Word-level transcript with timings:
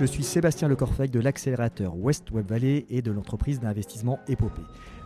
je 0.00 0.06
suis 0.06 0.22
Sébastien 0.22 0.66
Lecorfec 0.66 1.10
de 1.10 1.20
l'accélérateur 1.20 1.94
West 1.94 2.30
Web 2.30 2.48
Valley 2.48 2.86
et 2.88 3.02
de 3.02 3.12
l'entreprise 3.12 3.60
d'investissement 3.60 4.18
Épopée. 4.28 4.62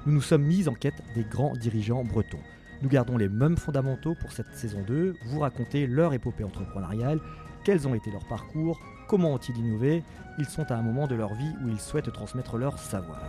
Nous 0.07 0.13
nous 0.13 0.21
sommes 0.21 0.45
mis 0.45 0.69
en 0.69 0.75
quête 0.75 1.03
des 1.17 1.25
grands 1.25 1.53
dirigeants 1.57 2.05
bretons. 2.05 2.39
Nous 2.81 2.89
gardons 2.89 3.17
les 3.17 3.29
mêmes 3.29 3.57
fondamentaux 3.57 4.15
pour 4.21 4.31
cette 4.31 4.55
saison 4.55 4.85
2, 4.87 5.17
vous 5.27 5.41
raconter 5.41 5.89
leur 5.89 6.13
épopée 6.13 6.45
entrepreneuriale, 6.45 7.19
quels 7.65 7.89
ont 7.89 7.95
été 7.97 8.13
leurs 8.13 8.29
parcours, 8.29 8.79
comment 9.09 9.33
ont-ils 9.33 9.57
innové, 9.57 10.05
ils 10.39 10.47
sont 10.47 10.71
à 10.71 10.77
un 10.77 10.83
moment 10.83 11.09
de 11.09 11.17
leur 11.17 11.35
vie 11.35 11.53
où 11.65 11.71
ils 11.71 11.81
souhaitent 11.81 12.13
transmettre 12.13 12.57
leur 12.57 12.79
savoir. 12.79 13.21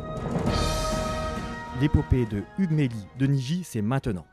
L'épopée 1.81 2.27
de 2.27 2.43
Hugues 2.59 2.73
Méli 2.73 3.07
de 3.17 3.25
Niji, 3.25 3.63
c'est 3.63 3.81
maintenant. 3.81 4.27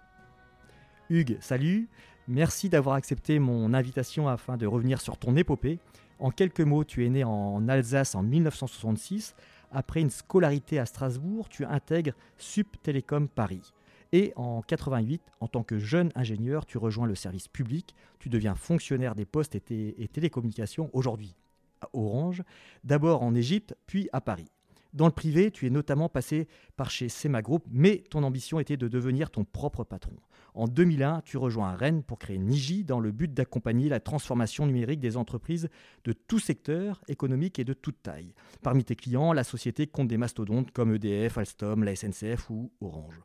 Hugues, 1.08 1.38
salut, 1.40 1.88
merci 2.28 2.68
d'avoir 2.68 2.96
accepté 2.96 3.38
mon 3.38 3.72
invitation 3.72 4.28
afin 4.28 4.58
de 4.58 4.66
revenir 4.66 5.00
sur 5.00 5.16
ton 5.16 5.34
épopée. 5.34 5.78
En 6.22 6.30
quelques 6.30 6.60
mots, 6.60 6.84
tu 6.84 7.04
es 7.04 7.08
né 7.08 7.24
en 7.24 7.66
Alsace 7.66 8.14
en 8.14 8.22
1966 8.22 9.34
après 9.72 10.00
une 10.00 10.10
scolarité 10.10 10.78
à 10.78 10.86
Strasbourg, 10.86 11.48
tu 11.48 11.64
intègres 11.64 12.12
Sup 12.38 12.76
Télécom 12.80 13.26
Paris. 13.26 13.72
Et 14.12 14.32
en 14.36 14.62
88, 14.62 15.20
en 15.40 15.48
tant 15.48 15.64
que 15.64 15.80
jeune 15.80 16.12
ingénieur, 16.14 16.64
tu 16.64 16.78
rejoins 16.78 17.08
le 17.08 17.16
service 17.16 17.48
public, 17.48 17.96
tu 18.20 18.28
deviens 18.28 18.54
fonctionnaire 18.54 19.16
des 19.16 19.24
postes 19.24 19.56
et, 19.56 20.08
télécommunications 20.12 20.90
aujourd'hui 20.92 21.34
à 21.80 21.88
Orange, 21.92 22.44
d'abord 22.84 23.24
en 23.24 23.34
Égypte, 23.34 23.74
puis 23.88 24.08
à 24.12 24.20
Paris. 24.20 24.52
Dans 24.92 25.06
le 25.06 25.12
privé, 25.12 25.50
tu 25.50 25.66
es 25.66 25.70
notamment 25.70 26.08
passé 26.08 26.46
par 26.76 26.88
chez 26.88 27.08
Sema 27.08 27.42
Group, 27.42 27.64
mais 27.68 28.04
ton 28.10 28.22
ambition 28.22 28.60
était 28.60 28.76
de 28.76 28.86
devenir 28.86 29.28
ton 29.32 29.42
propre 29.42 29.82
patron. 29.82 30.14
En 30.54 30.68
2001, 30.68 31.22
tu 31.24 31.38
rejoins 31.38 31.74
Rennes 31.74 32.02
pour 32.02 32.18
créer 32.18 32.38
Niji 32.38 32.84
dans 32.84 33.00
le 33.00 33.10
but 33.10 33.32
d'accompagner 33.32 33.88
la 33.88 34.00
transformation 34.00 34.66
numérique 34.66 35.00
des 35.00 35.16
entreprises 35.16 35.70
de 36.04 36.12
tout 36.12 36.38
secteur 36.38 37.00
économique 37.08 37.58
et 37.58 37.64
de 37.64 37.72
toute 37.72 38.02
taille. 38.02 38.34
Parmi 38.62 38.84
tes 38.84 38.94
clients, 38.94 39.32
la 39.32 39.44
société 39.44 39.86
compte 39.86 40.08
des 40.08 40.18
mastodontes 40.18 40.70
comme 40.70 40.94
EDF, 40.94 41.38
Alstom, 41.38 41.84
la 41.84 41.96
SNCF 41.96 42.50
ou 42.50 42.70
Orange. 42.82 43.22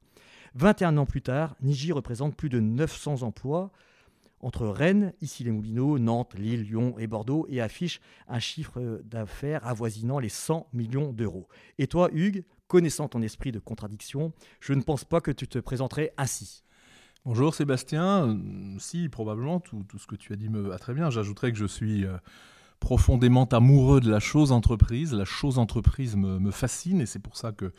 21 0.55 0.97
ans 0.97 1.05
plus 1.05 1.21
tard, 1.21 1.55
Niji 1.61 1.91
représente 1.91 2.35
plus 2.35 2.49
de 2.49 2.61
900 2.61 3.23
emplois 3.23 3.71
entre 4.39 4.67
Rennes, 4.67 5.13
ici 5.19 5.43
les 5.43 5.51
Moulineaux, 5.51 5.99
Nantes, 5.99 6.35
Lille, 6.35 6.63
Lyon 6.63 6.95
et 6.97 7.07
Bordeaux 7.07 7.45
et 7.49 7.59
affiche 7.59 7.99
un 8.27 8.39
chiffre 8.39 9.01
d'affaires 9.03 9.65
avoisinant 9.65 10.19
les 10.19 10.29
100 10.29 10.67
millions 10.73 11.11
d'euros. 11.11 11.47
Et 11.77 11.87
toi, 11.87 12.09
Hugues, 12.13 12.45
connaissant 12.67 13.07
ton 13.07 13.21
esprit 13.21 13.51
de 13.51 13.59
contradiction, 13.59 14.31
je 14.59 14.73
ne 14.73 14.81
pense 14.81 15.03
pas 15.03 15.21
que 15.21 15.31
tu 15.31 15.47
te 15.47 15.59
présenterais 15.59 16.13
ainsi. 16.17 16.63
Bonjour 17.27 17.53
Sébastien, 17.53 18.39
si 18.79 19.09
probablement 19.09 19.59
tout, 19.59 19.83
ce 19.97 20.07
que 20.07 20.15
tu 20.15 20.31
as 20.31 20.37
dit 20.37 20.47
me 20.47 20.61
va 20.61 20.79
très 20.79 20.93
bien. 20.93 21.09
J'ajouterais 21.09 21.51
que 21.51 21.57
je 21.57 21.65
suis 21.65 22.05
euh, 22.05 22.15
profondément 22.79 23.43
amoureux 23.43 23.99
de 23.99 24.09
la 24.09 24.21
chose 24.21 24.53
entreprise. 24.53 25.13
La 25.13 25.25
chose 25.25 25.59
entreprise 25.59 26.15
me 26.15 26.51
fascine 26.51 27.01
et 27.01 27.05
c'est 27.05 27.19
pour 27.19 27.35
ça 27.35 27.51
que 27.51 27.73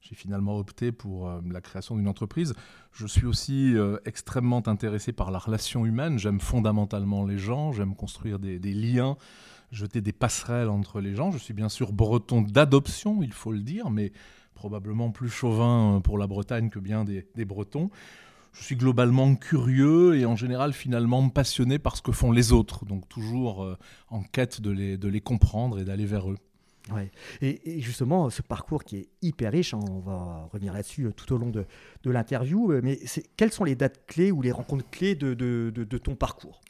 j'ai 0.00 0.14
finalement 0.14 0.56
opté 0.58 0.92
pour 0.92 1.28
euh, 1.28 1.40
la 1.50 1.60
création 1.60 1.96
d'une 1.96 2.08
entreprise. 2.08 2.54
Je 2.92 3.06
suis 3.06 3.26
aussi 3.26 3.76
euh, 3.76 3.98
extrêmement 4.04 4.66
intéressé 4.66 5.12
par 5.12 5.30
la 5.30 5.38
relation 5.38 5.86
humaine. 5.86 6.18
J'aime 6.18 6.40
fondamentalement 6.40 7.24
les 7.24 7.38
gens, 7.38 7.72
j'aime 7.72 7.94
construire 7.94 8.38
des, 8.38 8.58
liens, 8.58 9.16
jeter 9.72 10.00
des 10.00 10.12
passerelles 10.12 10.68
entre 10.68 11.00
les 11.00 11.14
gens. 11.14 11.30
Je 11.30 11.38
suis 11.38 11.54
bien 11.54 11.68
sûr 11.68 11.92
breton 11.92 12.42
d'adoption, 12.42 13.22
il 13.22 13.32
faut 13.32 13.52
le 13.52 13.60
dire, 13.60 13.90
mais 13.90 14.12
probablement 14.54 15.10
plus 15.10 15.30
chauvin 15.30 16.00
pour 16.02 16.18
la 16.18 16.26
Bretagne 16.26 16.68
que 16.70 16.78
bien 16.78 17.04
des, 17.04 17.44
Bretons. 17.44 17.90
Je 18.52 18.62
suis 18.62 18.76
globalement 18.76 19.34
curieux 19.34 20.16
et 20.16 20.26
en 20.26 20.36
général 20.36 20.72
finalement 20.72 21.28
passionné 21.28 21.78
par 21.78 21.96
ce 21.96 22.02
que 22.02 22.12
font 22.12 22.32
les 22.32 22.52
autres, 22.52 22.84
donc 22.84 23.08
toujours 23.08 23.76
en 24.08 24.22
quête 24.22 24.60
de 24.60 25.08
les 25.08 25.20
comprendre 25.20 25.78
et 25.78 25.84
d'aller 25.84 26.06
vers 26.06 26.30
eux. 26.30 26.38
Ouais. 26.92 27.10
Et, 27.42 27.80
justement, 27.80 28.30
ce 28.30 28.42
parcours 28.42 28.84
qui 28.84 28.96
est 28.96 29.08
hyper 29.22 29.52
riche, 29.52 29.74
hein, 29.74 29.80
on 29.90 30.00
va 30.00 30.48
revenir 30.52 30.72
là-dessus 30.72 31.06
euh, 31.06 31.12
tout 31.12 31.32
au 31.32 31.38
long 31.38 31.50
de, 31.50 31.66
l'interview, 32.04 32.72
euh, 32.72 32.80
mais 32.82 32.98
quelles 33.36 33.52
sont 33.52 33.64
les 33.64 33.74
dates 33.74 34.06
clés 34.06 34.32
ou 34.32 34.40
les 34.42 34.52
rencontres 34.52 34.88
clés 34.90 35.14
de 35.14 35.98
ton 35.98 36.14
parcours? 36.14 36.60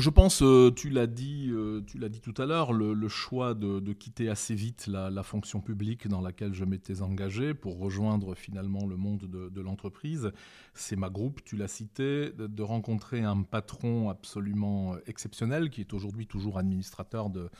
Je 0.00 0.08
pense, 0.08 0.40
euh, 0.42 0.70
tu 0.74 0.88
l'as 0.88 1.06
dit, 1.06 1.50
euh, 1.52 1.82
tu 1.86 1.98
l'as 1.98 2.08
dit 2.08 2.20
tout 2.20 2.32
à 2.38 2.46
l'heure, 2.46 2.72
le, 2.72 3.08
choix 3.08 3.52
de, 3.52 3.92
quitter 3.92 4.30
assez 4.30 4.54
vite 4.54 4.86
la, 4.86 5.22
fonction 5.22 5.60
publique 5.60 6.08
dans 6.08 6.22
laquelle 6.22 6.54
je 6.54 6.64
m'étais 6.64 7.02
engagé 7.02 7.52
pour 7.52 7.78
rejoindre 7.78 8.34
finalement 8.34 8.86
le 8.86 8.96
monde 8.96 9.28
de, 9.28 9.60
l'entreprise, 9.60 10.32
c'est 10.72 10.96
ma 10.96 11.10
groupe, 11.10 11.44
tu 11.44 11.56
l'as 11.56 11.68
cité, 11.68 12.32
de, 12.32 12.62
rencontrer 12.62 13.20
un 13.20 13.42
patron 13.42 14.08
absolument 14.08 14.96
exceptionnel 15.06 15.68
qui 15.68 15.82
est 15.82 15.92
aujourd'hui 15.92 16.26
toujours 16.26 16.58
administrateur 16.58 17.28
de, 17.28 17.50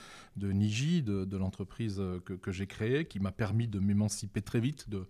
Niji, 0.41 1.03
de, 1.03 1.37
l'entreprise 1.37 2.03
que, 2.25 2.32
que 2.32 2.50
j'ai 2.50 2.66
créée, 2.66 3.04
qui 3.04 3.20
m'a 3.20 3.32
permis 3.32 3.69
de 3.69 3.78
m'émanciper 3.78 4.41
très 4.41 4.60
vite 4.60 4.88
de 4.88 5.06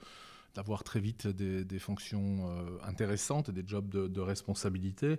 d'avoir 0.55 0.85
très 0.85 1.01
vite 1.01 1.27
des, 1.27 1.79
fonctions 1.79 2.49
euh, 2.49 2.79
intéressantes, 2.85 3.51
des 3.51 3.63
jobs 3.67 3.89
de, 3.89 4.21
responsabilité. 4.21 5.19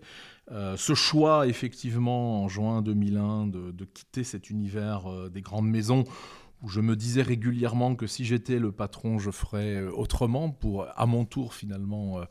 Euh, 0.51 0.77
ce 0.77 0.93
choix, 0.93 1.47
effectivement, 1.47 2.43
en 2.43 2.47
juin 2.47 2.81
2001, 2.81 3.47
de, 3.47 3.85
quitter 3.85 4.23
cet 4.23 4.49
univers 4.49 5.11
euh, 5.11 5.29
des 5.29 5.41
grandes 5.41 5.67
maisons, 5.67 6.03
où 6.61 6.69
je 6.69 6.79
me 6.79 6.95
disais 6.95 7.21
régulièrement 7.21 7.95
que 7.95 8.07
si 8.07 8.23
j'étais 8.23 8.57
le 8.57 8.71
patron, 8.71 9.19
je 9.19 9.31
ferais 9.31 9.83
autrement 9.83 10.49
pour, 10.49 10.87
à 10.95 11.05
mon 11.05 11.25
tour, 11.25 11.53
finalement, 11.53 12.21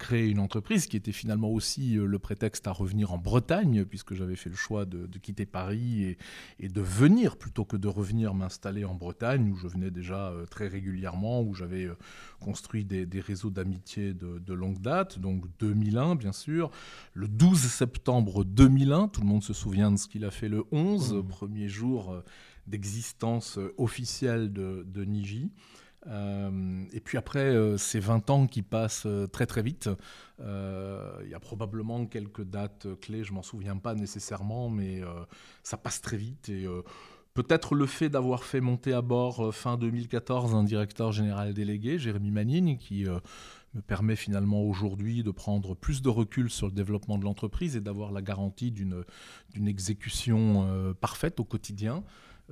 créer 0.00 0.28
une 0.28 0.40
entreprise 0.40 0.86
qui 0.86 0.96
était 0.96 1.12
finalement 1.12 1.50
aussi 1.50 1.98
euh, 1.98 2.06
le 2.06 2.18
prétexte 2.18 2.66
à 2.66 2.72
revenir 2.72 3.12
en 3.12 3.18
Bretagne, 3.18 3.84
puisque 3.84 4.14
j'avais 4.14 4.34
fait 4.34 4.48
le 4.48 4.56
choix 4.56 4.86
de, 4.86 5.06
quitter 5.18 5.44
Paris 5.44 6.16
et, 6.58 6.68
de 6.68 6.80
venir 6.80 7.36
plutôt 7.36 7.66
que 7.66 7.76
de 7.76 7.86
revenir 7.86 8.34
m'installer 8.34 8.84
en 8.84 8.94
Bretagne, 8.94 9.50
où 9.50 9.56
je 9.56 9.68
venais 9.68 9.90
déjà 9.90 10.30
euh, 10.30 10.46
très 10.46 10.68
régulièrement, 10.68 11.42
où 11.42 11.54
j'avais 11.54 11.84
euh, 11.84 11.96
construit 12.40 12.84
des, 12.84 13.20
réseaux 13.20 13.50
d'amitié 13.50 14.14
de, 14.14 14.54
longue 14.54 14.80
date, 14.80 15.18
donc 15.18 15.44
2001 15.58 16.16
bien 16.16 16.32
sûr. 16.32 16.70
Le 17.12 17.28
12 17.28 17.58
septembre 17.58 18.44
2001, 18.44 19.08
tout 19.08 19.20
le 19.20 19.26
monde 19.26 19.44
se 19.44 19.52
souvient 19.52 19.92
de 19.92 19.98
ce 19.98 20.08
qu'il 20.08 20.24
a 20.24 20.30
fait 20.30 20.48
le 20.48 20.64
11, 20.72 21.12
mmh. 21.12 21.26
premier 21.28 21.68
jour 21.68 22.22
d'existence 22.66 23.58
officielle 23.76 24.52
de, 24.52 24.84
de 24.88 25.04
Niji. 25.04 25.50
Euh, 26.06 26.84
et 26.92 27.00
puis 27.00 27.18
après, 27.18 27.40
euh, 27.40 27.76
ces 27.76 28.00
20 28.00 28.30
ans 28.30 28.46
qui 28.46 28.62
passent 28.62 29.06
euh, 29.06 29.26
très 29.26 29.46
très 29.46 29.62
vite. 29.62 29.88
Il 30.38 31.28
y 31.28 31.34
a 31.34 31.40
probablement 31.40 32.06
quelques 32.06 32.44
dates 32.44 32.86
clés, 33.02 33.24
je 33.24 33.32
m'en 33.34 33.42
souviens 33.42 33.76
pas 33.76 33.94
nécessairement, 33.94 34.70
mais 34.70 35.02
ça 35.62 35.76
passe 35.76 36.00
très 36.00 36.16
vite. 36.16 36.48
Et 36.48 36.66
peut-être 37.34 37.74
le 37.74 37.84
fait 37.84 38.08
d'avoir 38.08 38.42
fait 38.44 38.62
monter 38.62 38.94
à 38.94 39.02
bord 39.02 39.54
fin 39.54 39.76
2014 39.76 40.54
un 40.54 40.64
directeur 40.64 41.12
général 41.12 41.52
délégué, 41.52 41.98
Jérémy 41.98 42.30
Manine, 42.30 42.78
qui 42.78 43.04
me 43.04 43.82
permet 43.82 44.16
finalement 44.16 44.62
aujourd'hui 44.62 45.22
de 45.22 45.30
prendre 45.30 45.74
plus 45.74 46.00
de 46.00 46.08
recul 46.08 46.48
sur 46.48 46.68
le 46.68 46.72
développement 46.72 47.18
de 47.18 47.24
l'entreprise 47.24 47.76
et 47.76 47.82
d'avoir 47.82 48.10
la 48.10 48.22
garantie 48.22 48.70
d'une 48.70 49.04
exécution 49.68 50.94
parfaite 51.02 51.38
au 51.38 51.44
quotidien. 51.44 52.02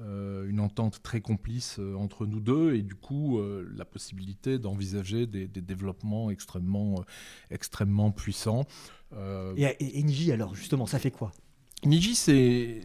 Euh, 0.00 0.48
une 0.48 0.60
entente 0.60 1.02
très 1.02 1.20
complice 1.20 1.80
euh, 1.80 1.96
entre 1.96 2.24
nous 2.24 2.38
deux 2.38 2.74
et 2.74 2.82
du 2.82 2.94
coup 2.94 3.38
euh, 3.38 3.68
la 3.74 3.84
possibilité 3.84 4.60
d'envisager 4.60 5.26
des, 5.26 5.48
développements 5.48 6.30
extrêmement, 6.30 7.04
extrêmement 7.50 8.12
puissants. 8.12 8.64
Et, 9.56 9.64
et, 9.80 10.02
Niji, 10.04 10.30
alors 10.30 10.54
justement, 10.54 10.86
ça 10.86 11.00
fait 11.00 11.10
quoi? 11.10 11.32
Niji, 11.84 12.14
c'est 12.14 12.84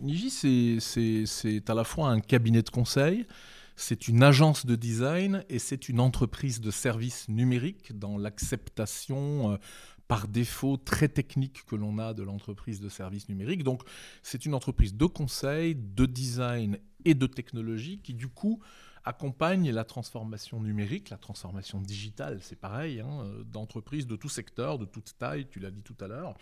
à 1.70 1.74
la 1.76 1.84
fois 1.84 2.10
un 2.10 2.20
cabinet 2.20 2.64
de 2.64 2.70
conseil, 2.70 3.28
c'est 3.76 4.08
une 4.08 4.24
agence 4.24 4.66
de 4.66 4.76
design 4.76 5.44
et 5.50 5.60
c'est 5.60 5.90
une 5.90 6.00
entreprise 6.00 6.62
de 6.62 6.72
services 6.72 7.28
numériques 7.30 7.98
dans 7.98 8.18
l'acceptation 8.18 9.60
par 10.08 10.28
défaut 10.28 10.78
très 10.78 11.08
technique 11.08 11.66
que 11.66 11.76
l'on 11.76 11.98
a 11.98 12.14
de 12.14 12.24
l'entreprise 12.24 12.80
de 12.80 12.90
services 12.90 13.30
numériques. 13.30 13.64
Donc 13.64 13.84
c'est 14.22 14.46
une 14.46 14.54
entreprise 14.54 14.96
de 14.96 15.06
conseil, 15.06 15.76
de 15.76 16.06
design 16.06 16.78
et 17.06 17.14
de 17.14 17.28
technologie 17.28 18.00
qui 18.00 18.14
du 18.14 18.28
coup 18.28 18.62
accompagne 19.06 19.72
la 19.72 19.84
transformation 19.84 20.62
numérique, 20.62 21.10
la 21.10 21.18
transformation 21.18 21.82
digitale, 21.82 22.40
c'est 22.42 22.56
pareil, 22.56 23.02
hein, 23.02 23.26
d'entreprises 23.46 24.08
de 24.08 24.16
tout 24.16 24.30
secteur, 24.30 24.80
de 24.80 24.86
toute 24.86 25.18
taille, 25.18 25.48
tu 25.50 25.60
l'as 25.60 25.72
dit 25.72 25.84
tout 25.84 25.98
à 26.00 26.08
l'heure. 26.08 26.36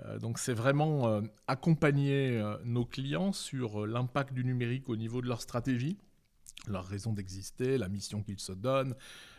Euh, 0.00 0.18
donc 0.18 0.38
c'est 0.38 0.54
vraiment 0.54 1.08
euh, 1.08 1.20
accompagner 1.46 2.38
euh, 2.38 2.56
nos 2.64 2.84
clients 2.84 3.32
sur 3.32 3.86
l'impact 3.86 4.32
du 4.32 4.44
numérique 4.44 4.88
au 4.88 4.96
niveau 4.96 5.20
de 5.20 5.28
leur 5.28 5.40
stratégie, 5.40 5.98
leur 6.66 6.86
raison 6.86 7.12
d'exister, 7.12 7.78
la 7.78 7.88
mission 7.88 8.22
qu'ils 8.22 8.40
se 8.40 8.52
donnent, 8.52 8.94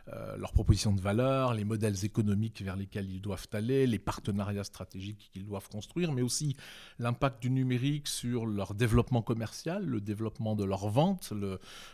euh, 0.09 0.35
leurs 0.35 0.51
propositions 0.51 0.91
de 0.91 0.99
valeur, 0.99 1.53
les 1.53 1.63
modèles 1.63 2.03
économiques 2.03 2.61
vers 2.61 2.75
lesquels 2.75 3.09
ils 3.09 3.21
doivent 3.21 3.47
aller, 3.53 3.87
les 3.87 3.99
partenariats 3.99 4.65
stratégiques 4.65 5.29
qu'ils 5.31 5.45
doivent 5.45 5.69
construire, 5.69 6.11
mais 6.11 6.21
aussi 6.21 6.57
l'impact 6.99 7.41
du 7.41 7.49
numérique 7.49 8.09
sur 8.09 8.45
leur 8.45 8.73
développement 8.73 9.21
commercial, 9.21 9.85
le 9.85 10.01
développement 10.01 10.57
de 10.57 10.65
leurs 10.65 10.89
ventes, 10.89 11.31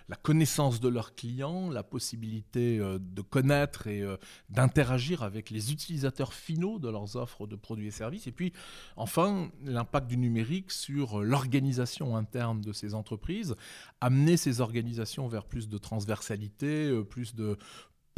la 0.08 0.16
connaissance 0.16 0.80
de 0.80 0.90
leurs 0.90 1.14
clients, 1.14 1.70
la 1.70 1.84
possibilité 1.84 2.80
euh, 2.80 2.98
de 3.00 3.22
connaître 3.22 3.86
et 3.86 4.02
euh, 4.02 4.18
d'interagir 4.50 5.22
avec 5.22 5.52
les 5.52 5.72
utilisateurs 5.72 6.34
finaux 6.34 6.80
de 6.80 6.90
leurs 6.90 7.16
offres 7.16 7.46
de 7.46 7.56
produits 7.56 7.90
et 7.90 7.92
services, 7.92 8.26
et 8.26 8.32
puis 8.32 8.54
enfin 8.96 9.52
l'impact 9.64 10.08
du 10.08 10.18
numérique 10.18 10.72
sur 10.72 11.22
l'organisation 11.22 12.18
interne 12.18 12.62
de 12.62 12.74
ces 12.74 12.96
entreprises, 12.96 13.56
amener 14.02 14.36
ces 14.36 14.62
organisations 14.62 15.28
vers 15.28 15.46
plus 15.46 15.70
de 15.70 15.78
transversalité, 15.78 16.92
plus 17.04 17.36
de 17.36 17.56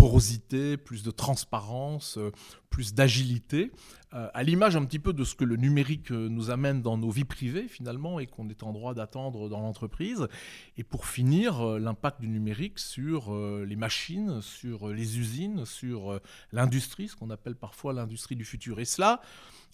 porosité, 0.01 0.77
plus 0.77 1.03
de 1.03 1.11
transparence, 1.11 2.17
euh, 2.17 2.31
plus 2.71 2.95
d'agilité, 2.95 3.71
euh, 4.15 4.29
à 4.33 4.41
l'image 4.41 4.75
un 4.75 4.83
petit 4.83 4.97
peu 4.97 5.13
de 5.13 5.23
ce 5.23 5.35
que 5.35 5.45
le 5.45 5.57
numérique 5.57 6.11
euh, 6.11 6.27
nous 6.27 6.49
amène 6.49 6.81
dans 6.81 6.97
nos 6.97 7.11
vies 7.11 7.23
privées 7.23 7.67
finalement 7.67 8.19
et 8.19 8.25
qu'on 8.25 8.49
est 8.49 8.63
en 8.63 8.73
droit 8.73 8.95
d'attendre 8.95 9.47
dans 9.47 9.59
l'entreprise. 9.59 10.27
Et 10.75 10.83
pour 10.83 11.05
finir, 11.05 11.63
l'impact 11.77 12.19
du 12.19 12.29
numérique 12.29 12.79
sur 12.79 13.31
les 13.31 13.75
machines, 13.75 14.41
sur 14.41 14.89
les 14.89 15.19
usines, 15.19 15.65
sur 15.65 16.19
l'industrie, 16.51 17.09
ce 17.09 17.15
qu'on 17.15 17.29
appelle 17.29 17.55
parfois 17.55 17.93
l'industrie 17.93 18.35
du 18.35 18.43
futur. 18.43 18.79
Et 18.79 18.85
cela, 18.85 19.21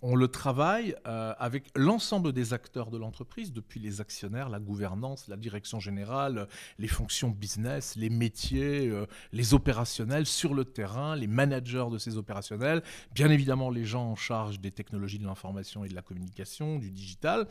on 0.01 0.15
le 0.15 0.27
travaille 0.27 0.95
euh, 1.07 1.33
avec 1.39 1.65
l'ensemble 1.75 2.33
des 2.33 2.53
acteurs 2.53 2.91
de 2.91 2.97
l'entreprise, 2.97 3.51
depuis 3.51 3.79
les 3.79 4.01
actionnaires, 4.01 4.49
la 4.49 4.59
gouvernance, 4.59 5.27
la 5.27 5.37
direction 5.37 5.79
générale, 5.79 6.47
les 6.77 6.87
fonctions 6.87 7.29
business, 7.29 7.95
les 7.95 8.09
métiers, 8.09 8.89
euh, 8.89 9.05
les 9.31 9.53
opérationnels 9.53 10.25
sur 10.25 10.53
le 10.53 10.65
terrain, 10.65 11.15
les 11.15 11.27
managers 11.27 11.87
de 11.91 11.97
ces 11.97 12.17
opérationnels, 12.17 12.83
bien 13.13 13.29
évidemment 13.29 13.69
les 13.69 13.85
gens 13.85 14.11
en 14.11 14.15
charge 14.15 14.59
des 14.59 14.71
technologies 14.71 15.19
de 15.19 15.25
l'information 15.25 15.83
et 15.83 15.89
de 15.89 15.95
la 15.95 16.01
communication, 16.01 16.77
du 16.77 16.91
digital. 16.91 17.47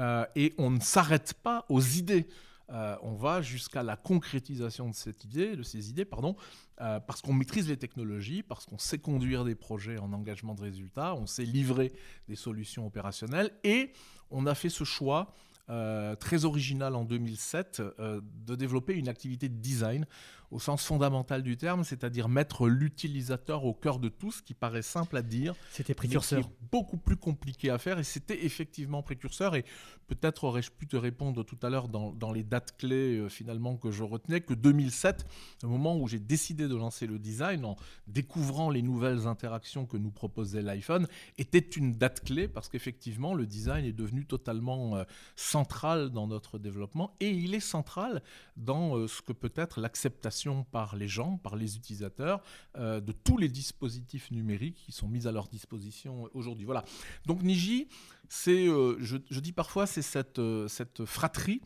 Euh, 0.00 0.24
et 0.36 0.54
on 0.58 0.70
ne 0.70 0.80
s'arrête 0.80 1.34
pas 1.42 1.64
aux 1.68 1.80
idées. 1.80 2.26
Euh, 2.70 2.96
on 3.02 3.14
va 3.14 3.40
jusqu'à 3.40 3.82
la 3.82 3.96
concrétisation 3.96 4.88
de 4.88 4.94
cette 4.94 5.24
idée, 5.24 5.56
ces 5.62 5.90
idées, 5.90 6.04
pardon, 6.04 6.36
euh, 6.80 7.00
parce 7.00 7.22
qu'on 7.22 7.32
maîtrise 7.32 7.68
les 7.68 7.76
technologies, 7.76 8.42
parce 8.42 8.66
qu'on 8.66 8.78
sait 8.78 8.98
conduire 8.98 9.44
des 9.44 9.54
projets 9.54 9.98
en 9.98 10.12
engagement 10.12 10.54
de 10.54 10.62
résultats, 10.62 11.14
on 11.14 11.26
sait 11.26 11.44
livrer 11.44 11.92
des 12.28 12.36
solutions 12.36 12.86
opérationnelles, 12.86 13.50
et 13.64 13.92
on 14.30 14.46
a 14.46 14.54
fait 14.54 14.68
ce 14.68 14.84
choix 14.84 15.32
euh, 15.70 16.14
très 16.14 16.44
original 16.44 16.94
en 16.94 17.04
2007 17.04 17.82
de 17.98 18.54
développer 18.54 18.94
une 18.94 19.08
activité 19.08 19.48
de 19.48 19.56
design 19.56 20.06
au 20.50 20.58
sens 20.58 20.84
fondamental 20.84 21.42
du 21.42 21.56
terme, 21.56 21.84
c'est-à-dire 21.84 22.28
mettre 22.28 22.68
l'utilisateur 22.68 23.64
au 23.64 23.74
cœur 23.74 23.98
de 23.98 24.08
tout, 24.08 24.32
ce 24.32 24.42
qui 24.42 24.54
paraît 24.54 24.82
simple 24.82 25.16
à 25.16 25.22
dire. 25.22 25.54
C'était 25.70 25.94
précurseur. 25.94 26.48
beaucoup 26.72 26.96
plus 26.96 27.16
compliqué 27.16 27.70
à 27.70 27.78
faire 27.78 27.98
et 27.98 28.04
c'était 28.04 28.44
effectivement 28.44 29.02
précurseur. 29.02 29.54
Et 29.56 29.64
peut-être 30.06 30.44
aurais-je 30.44 30.70
pu 30.70 30.86
te 30.86 30.96
répondre 30.96 31.44
tout 31.44 31.58
à 31.62 31.70
l'heure 31.70 31.88
dans, 31.88 32.32
les 32.32 32.42
dates 32.42 32.76
clés 32.76 33.18
euh, 33.18 33.28
finalement 33.28 33.76
que 33.76 33.90
je 33.90 34.02
retenais 34.02 34.40
que 34.40 34.54
2007, 34.54 35.26
le 35.62 35.68
moment 35.68 35.96
où 35.96 36.08
j'ai 36.08 36.18
décidé 36.18 36.68
de 36.68 36.76
lancer 36.76 37.06
le 37.06 37.18
design 37.18 37.64
en 37.64 37.76
découvrant 38.06 38.70
les 38.70 38.82
nouvelles 38.82 39.26
interactions 39.26 39.86
que 39.86 39.96
nous 39.96 40.10
proposait 40.10 40.62
l'iPhone, 40.62 41.06
était 41.36 41.58
une 41.58 41.94
date 41.94 42.24
clé 42.24 42.48
parce 42.48 42.68
qu'effectivement 42.68 43.34
le 43.34 43.46
design 43.46 43.84
est 43.84 43.92
devenu 43.92 44.24
totalement 44.24 44.96
euh, 44.96 45.04
central 45.36 46.10
dans 46.10 46.26
notre 46.26 46.58
développement 46.58 47.14
et 47.20 47.30
il 47.30 47.54
est 47.54 47.60
central 47.60 48.22
dans 48.56 48.96
euh, 48.96 49.08
ce 49.08 49.22
que 49.22 49.32
peut 49.32 49.52
être 49.56 49.80
l'acceptation 49.80 50.37
par 50.70 50.96
les 50.96 51.08
gens, 51.08 51.38
par 51.38 51.56
les 51.56 51.76
utilisateurs, 51.76 52.40
euh, 52.76 53.00
de 53.00 53.12
tous 53.12 53.38
les 53.38 53.48
dispositifs 53.48 54.30
numériques 54.30 54.82
qui 54.86 54.92
sont 54.92 55.08
mis 55.08 55.26
à 55.26 55.32
leur 55.32 55.48
disposition 55.48 56.28
aujourd'hui. 56.34 56.64
Voilà. 56.64 56.84
Donc 57.26 57.42
Niji, 57.42 57.88
c'est, 58.28 58.68
euh, 58.68 58.96
je, 59.00 59.40
dis 59.40 59.52
parfois, 59.52 59.86
c'est 59.86 60.02
cette, 60.02 60.38
euh, 60.38 60.68
cette 60.68 61.04
fratrie 61.04 61.60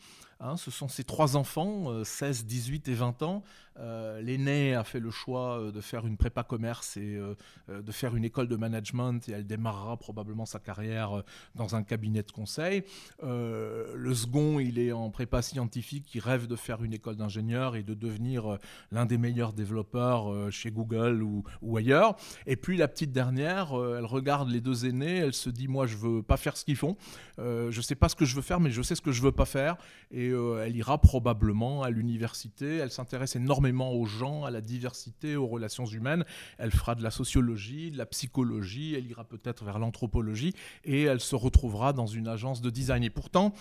Hein, 0.45 0.57
ce 0.57 0.73
sont 0.73 0.89
ces 0.89 1.05
trois 1.05 1.37
enfants, 1.37 2.03
16, 2.03 2.47
18 2.47 2.89
et 2.89 2.95
20 2.95 3.23
ans. 3.23 3.45
Euh, 3.79 4.21
l'aînée 4.21 4.75
a 4.75 4.85
fait 4.85 5.01
le 5.01 5.11
choix 5.11 5.59
euh, 5.59 5.73
de 5.73 5.81
faire 5.81 6.07
une 6.07 6.17
prépa 6.17 6.43
commerce 6.43 6.97
et 6.97 7.17
euh, 7.17 7.35
de 7.69 7.93
faire 7.93 8.15
une 8.17 8.25
école 8.25 8.49
de 8.49 8.57
management 8.57 9.29
et 9.29 9.33
elle 9.33 9.47
démarrera 9.47 9.97
probablement 9.97 10.47
sa 10.47 10.59
carrière 10.59 11.23
dans 11.55 11.75
un 11.75 11.83
cabinet 11.83 12.23
de 12.23 12.31
conseil. 12.31 12.85
le 13.23 14.15
second, 14.15 14.59
il 14.59 14.79
est 14.79 14.93
en 14.93 15.11
prépa 15.11 15.43
scientifique, 15.43 16.15
il 16.15 16.21
rêve 16.21 16.47
de 16.47 16.57
faire 16.57 16.83
une 16.83 16.93
école 16.93 17.17
d'ingénieur 17.17 17.77
et 17.77 17.83
de 17.83 17.95
devenir 17.95 18.59
l'un 18.91 19.07
des 19.07 19.19
meilleurs 19.19 19.53
développeurs 19.53 20.51
chez 20.51 20.71
Google 20.71 21.23
ou, 21.23 21.77
ailleurs. 21.77 22.17
Et 22.47 22.57
puis 22.57 22.77
la 22.77 22.89
petite 22.89 23.13
dernière, 23.13 23.73
elle 23.73 24.05
regarde 24.05 24.51
les 24.51 24.61
deux 24.61 24.87
aînés, 24.87 25.19
elle 25.19 25.35
se 25.35 25.51
dit 25.51 25.69
moi 25.69 25.87
je 25.87 25.97
veux 25.97 26.23
pas 26.23 26.37
faire 26.37 26.57
ce 26.57 26.65
qu'ils 26.65 26.77
font, 26.77 26.97
je 27.39 27.81
sais 27.81 27.95
pas 27.95 28.09
ce 28.09 28.17
que 28.17 28.25
je 28.25 28.35
veux 28.35 28.43
faire, 28.43 28.61
mais 28.61 28.71
je 28.71 28.83
sais 28.83 28.95
ce 28.95 29.03
que 29.03 29.13
je 29.13 29.23
veux 29.23 29.33
pas 29.33 29.47
faire. 29.47 29.77
Et 30.11 30.29
euh, 30.29 30.65
elle 30.65 30.77
ira 30.77 30.99
probablement 30.99 31.83
à 31.83 31.91
l'université. 31.91 32.77
Elle 32.77 32.91
s'intéresse 32.91 33.37
énormément 33.37 33.62
aux 33.71 34.07
gens, 34.07 34.45
à 34.45 34.51
la 34.51 34.61
diversité, 34.61 35.37
aux 35.37 35.47
relations 35.47 35.87
humaines. 35.87 36.25
Elle 36.59 36.71
fera 36.71 36.95
de 36.95 37.03
la 37.03 37.11
sociologie, 37.11 37.91
de 37.91 37.99
la 37.99 38.07
psychologie. 38.07 38.95
Elle 38.97 39.07
ira 39.07 39.25
peut-être 39.25 39.65
vers 39.65 39.79
l'anthropologie 39.79 40.55
et 40.85 41.03
elle 41.03 41.21
se 41.21 41.37
retrouvera 41.37 41.93
dans 41.93 42.07
une 42.07 42.29
agence 42.29 42.61
de 42.61 42.71
design. 42.71 43.05
Et 43.05 43.11
pourtant, 43.11 43.53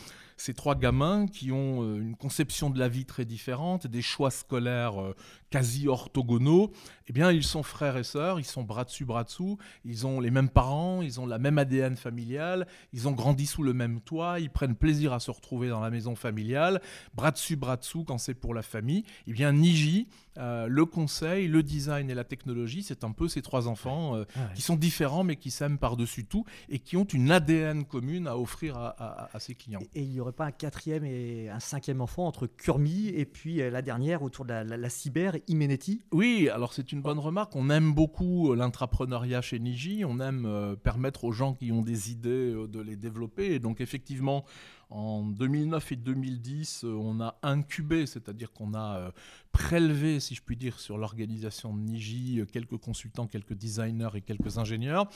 ces 0.42 0.56
trois 0.56 0.74
gamins 0.74 1.28
qui 1.28 1.52
ont 1.52 1.84
euh, 1.84 2.02
une 2.02 2.16
conception 2.16 2.72
de 2.72 2.80
la 2.80 2.88
vie 2.88 3.06
très 3.06 3.26
différente, 3.26 3.86
des 3.86 4.02
choix 4.02 4.32
scolaires 4.32 5.00
euh, 5.00 5.16
quasi 5.52 5.88
orthogonaux, 5.88 6.72
eh 7.08 7.14
bien, 7.14 7.32
ils 7.32 7.44
sont 7.44 7.62
frères 7.62 7.96
et 7.96 8.04
sœurs, 8.04 8.40
ils 8.40 8.46
sont 8.46 8.64
bras 8.64 8.84
dessus, 8.84 9.06
bras 9.06 9.24
dessous, 9.24 9.60
ils 9.86 10.08
ont 10.08 10.20
les 10.20 10.32
mêmes 10.32 10.50
parents, 10.50 11.04
ils 11.04 11.20
ont 11.20 11.28
la 11.28 11.38
même 11.38 11.60
ADN 11.60 11.96
familiale, 11.96 12.66
ils 12.92 13.08
ont 13.08 13.12
grandi 13.12 13.46
sous 13.46 13.62
le 13.62 13.74
même 13.74 14.02
toit, 14.02 14.40
ils 14.40 14.50
prennent 14.50 14.76
plaisir 14.76 15.14
à 15.14 15.20
se 15.20 15.30
retrouver 15.30 15.70
dans 15.70 15.80
la 15.80 15.92
maison 15.92 16.16
familiale, 16.16 16.82
bras 17.14 17.30
dessus, 17.30 17.56
bras 17.56 17.78
dessous 17.78 18.04
quand 18.04 18.18
c'est 18.18 18.34
pour 18.34 18.56
la 18.56 18.64
famille. 18.64 19.04
Eh 19.28 19.34
bien, 19.34 19.52
Niji, 19.52 20.08
euh, 20.38 20.68
le 20.68 20.86
conseil, 20.86 21.48
le 21.48 21.64
design 21.64 22.10
et 22.10 22.14
la 22.14 22.24
technologie, 22.24 22.84
c'est 22.84 23.04
un 23.04 23.12
peu 23.12 23.28
ces 23.28 23.42
trois 23.42 23.68
enfants 23.68 24.16
ah 24.36 24.40
qui 24.56 24.62
sont 24.62 24.76
différents 24.76 25.24
mais 25.24 25.36
qui 25.36 25.52
s'aiment 25.52 25.78
par-dessus 25.78 26.26
tout 26.26 26.46
et 26.70 26.80
qui 26.80 26.98
ont 26.98 27.04
une 27.04 27.32
ADN 27.32 27.86
commune 27.86 28.28
à 28.28 28.38
offrir 28.38 28.78
à, 28.78 29.30
à, 29.34 29.40
ses 29.40 29.56
clients. 29.56 29.82
Et 29.94 30.04
il 30.04 30.12
y 30.14 30.20
aurait 30.20 30.32
pas 30.32 30.46
un 30.46 30.52
quatrième 30.52 31.06
et 31.06 31.50
un 31.50 31.60
cinquième 31.60 32.02
enfant 32.02 32.28
entre 32.28 32.48
Kurmi 32.48 33.10
et 33.10 33.26
puis 33.26 33.62
euh, 33.62 33.70
la 33.70 33.82
dernière 33.82 34.24
autour 34.24 34.46
de 34.46 34.54
la, 34.54 34.90
cyber, 34.90 35.38
Imenetti 35.48 36.02
Oui, 36.12 36.50
alors 36.50 36.74
c'est 36.74 36.92
une 36.92 37.02
bonne 37.02 37.20
remarque. 37.20 37.56
On 37.56 37.70
aime 37.70 37.94
beaucoup 37.94 38.52
euh, 38.52 38.56
l'intrapreneuriat 38.56 39.42
chez 39.42 39.60
Niji. 39.60 40.04
On 40.06 40.20
aime 40.20 40.46
euh, 40.46 40.76
permettre 40.76 41.24
aux 41.24 41.32
gens 41.32 41.54
qui 41.54 41.72
ont 41.72 41.82
des 41.82 42.12
idées 42.12 42.54
de 42.68 42.82
les 42.82 42.96
développer. 42.96 43.54
Et 43.54 43.60
donc 43.60 43.82
effectivement, 43.82 44.46
en 44.92 45.24
2009 45.24 45.94
et 45.94 45.96
2010, 45.96 46.84
on 46.84 47.22
a 47.22 47.38
incubé, 47.42 48.06
c'est-à-dire 48.06 48.52
qu'on 48.52 48.74
a 48.74 49.12
prélevé, 49.52 50.20
si 50.20 50.36
je 50.36 50.42
puis 50.42 50.58
dire, 50.58 50.80
sur 50.80 50.98
l'organisation 50.98 51.74
de 51.74 51.80
Niji 51.80 52.42
quelques 52.52 52.78
consultants, 52.78 53.26
quelques 53.26 53.54
designers 53.54 54.10
et 54.16 54.22
quelques 54.22 54.58
ingénieurs 54.58 55.08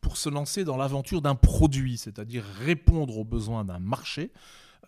pour 0.00 0.16
se 0.16 0.28
lancer 0.28 0.64
dans 0.64 0.76
l'aventure 0.76 1.20
d'un 1.20 1.34
produit, 1.34 1.98
c'est-à-dire 1.98 2.44
répondre 2.44 3.18
aux 3.18 3.24
besoins 3.24 3.64
d'un 3.64 3.80
marché. 3.80 4.30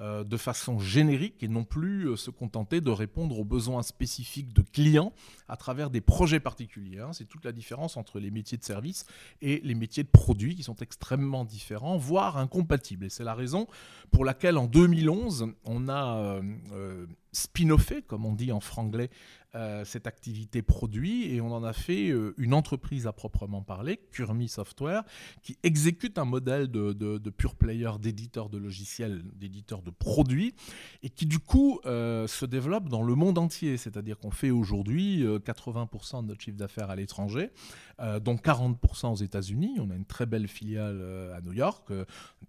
Euh, 0.02 0.24
de 0.24 0.36
façon 0.36 0.78
générique 0.78 1.42
et 1.42 1.48
non 1.48 1.64
plus 1.64 2.10
euh, 2.10 2.16
se 2.16 2.30
contenter 2.30 2.82
de 2.82 2.90
répondre 2.90 3.38
aux 3.38 3.46
besoins 3.46 3.82
spécifiques 3.82 4.52
de 4.52 4.60
clients 4.60 5.14
à 5.48 5.56
travers 5.56 5.88
des 5.88 6.02
projets 6.02 6.38
particuliers. 6.38 7.00
Hein. 7.00 7.14
C'est 7.14 7.24
toute 7.24 7.46
la 7.46 7.52
différence 7.52 7.96
entre 7.96 8.18
les 8.18 8.30
métiers 8.30 8.58
de 8.58 8.64
service 8.64 9.06
et 9.40 9.62
les 9.64 9.74
métiers 9.74 10.02
de 10.02 10.10
produits 10.10 10.54
qui 10.54 10.62
sont 10.62 10.76
extrêmement 10.76 11.46
différents, 11.46 11.96
voire 11.96 12.36
incompatibles. 12.36 13.06
Et 13.06 13.08
c'est 13.08 13.24
la 13.24 13.34
raison 13.34 13.68
pour 14.10 14.26
laquelle 14.26 14.58
en 14.58 14.66
2011, 14.66 15.54
on 15.64 15.88
a 15.88 16.40
euh, 16.74 17.06
spin-offé, 17.32 18.02
comme 18.02 18.26
on 18.26 18.34
dit 18.34 18.52
en 18.52 18.60
franglais, 18.60 19.08
euh, 19.56 19.86
cette 19.86 20.06
activité 20.06 20.60
produit 20.60 21.34
et 21.34 21.40
on 21.40 21.50
en 21.50 21.64
a 21.64 21.72
fait 21.72 22.10
euh, 22.10 22.34
une 22.36 22.52
entreprise 22.52 23.06
à 23.06 23.12
proprement 23.12 23.62
parler, 23.62 23.98
Kurmi 24.12 24.48
Software, 24.48 25.02
qui 25.42 25.56
exécute 25.62 26.18
un 26.18 26.26
modèle 26.26 26.68
de, 26.68 26.92
de, 26.92 27.30
pure 27.30 27.54
player 27.54 27.90
d'éditeur 27.98 28.50
de 28.50 28.58
logiciels, 28.58 29.22
d'éditeur 29.34 29.80
de 29.80 29.90
produits 29.90 30.54
et 31.02 31.08
qui 31.08 31.25
du 31.25 31.38
coup 31.38 31.80
euh, 31.86 32.26
se 32.26 32.44
développe 32.44 32.90
dans 32.90 33.02
le 33.02 33.14
monde 33.14 33.38
entier. 33.38 33.78
C'est-à-dire 33.78 34.18
qu'on 34.18 34.30
fait 34.30 34.50
aujourd'hui 34.50 35.25
80% 35.25 36.22
de 36.22 36.28
notre 36.28 36.42
chiffre 36.42 36.58
d'affaires 36.58 36.90
à 36.90 36.96
l'étranger, 36.96 37.50
dont 37.98 38.34
40% 38.34 39.12
aux 39.12 39.16
États-Unis. 39.16 39.78
On 39.80 39.90
a 39.90 39.94
une 39.94 40.04
très 40.04 40.26
belle 40.26 40.48
filiale 40.48 41.02
à 41.34 41.40
New 41.40 41.52
York, 41.52 41.90
un 41.90 42.04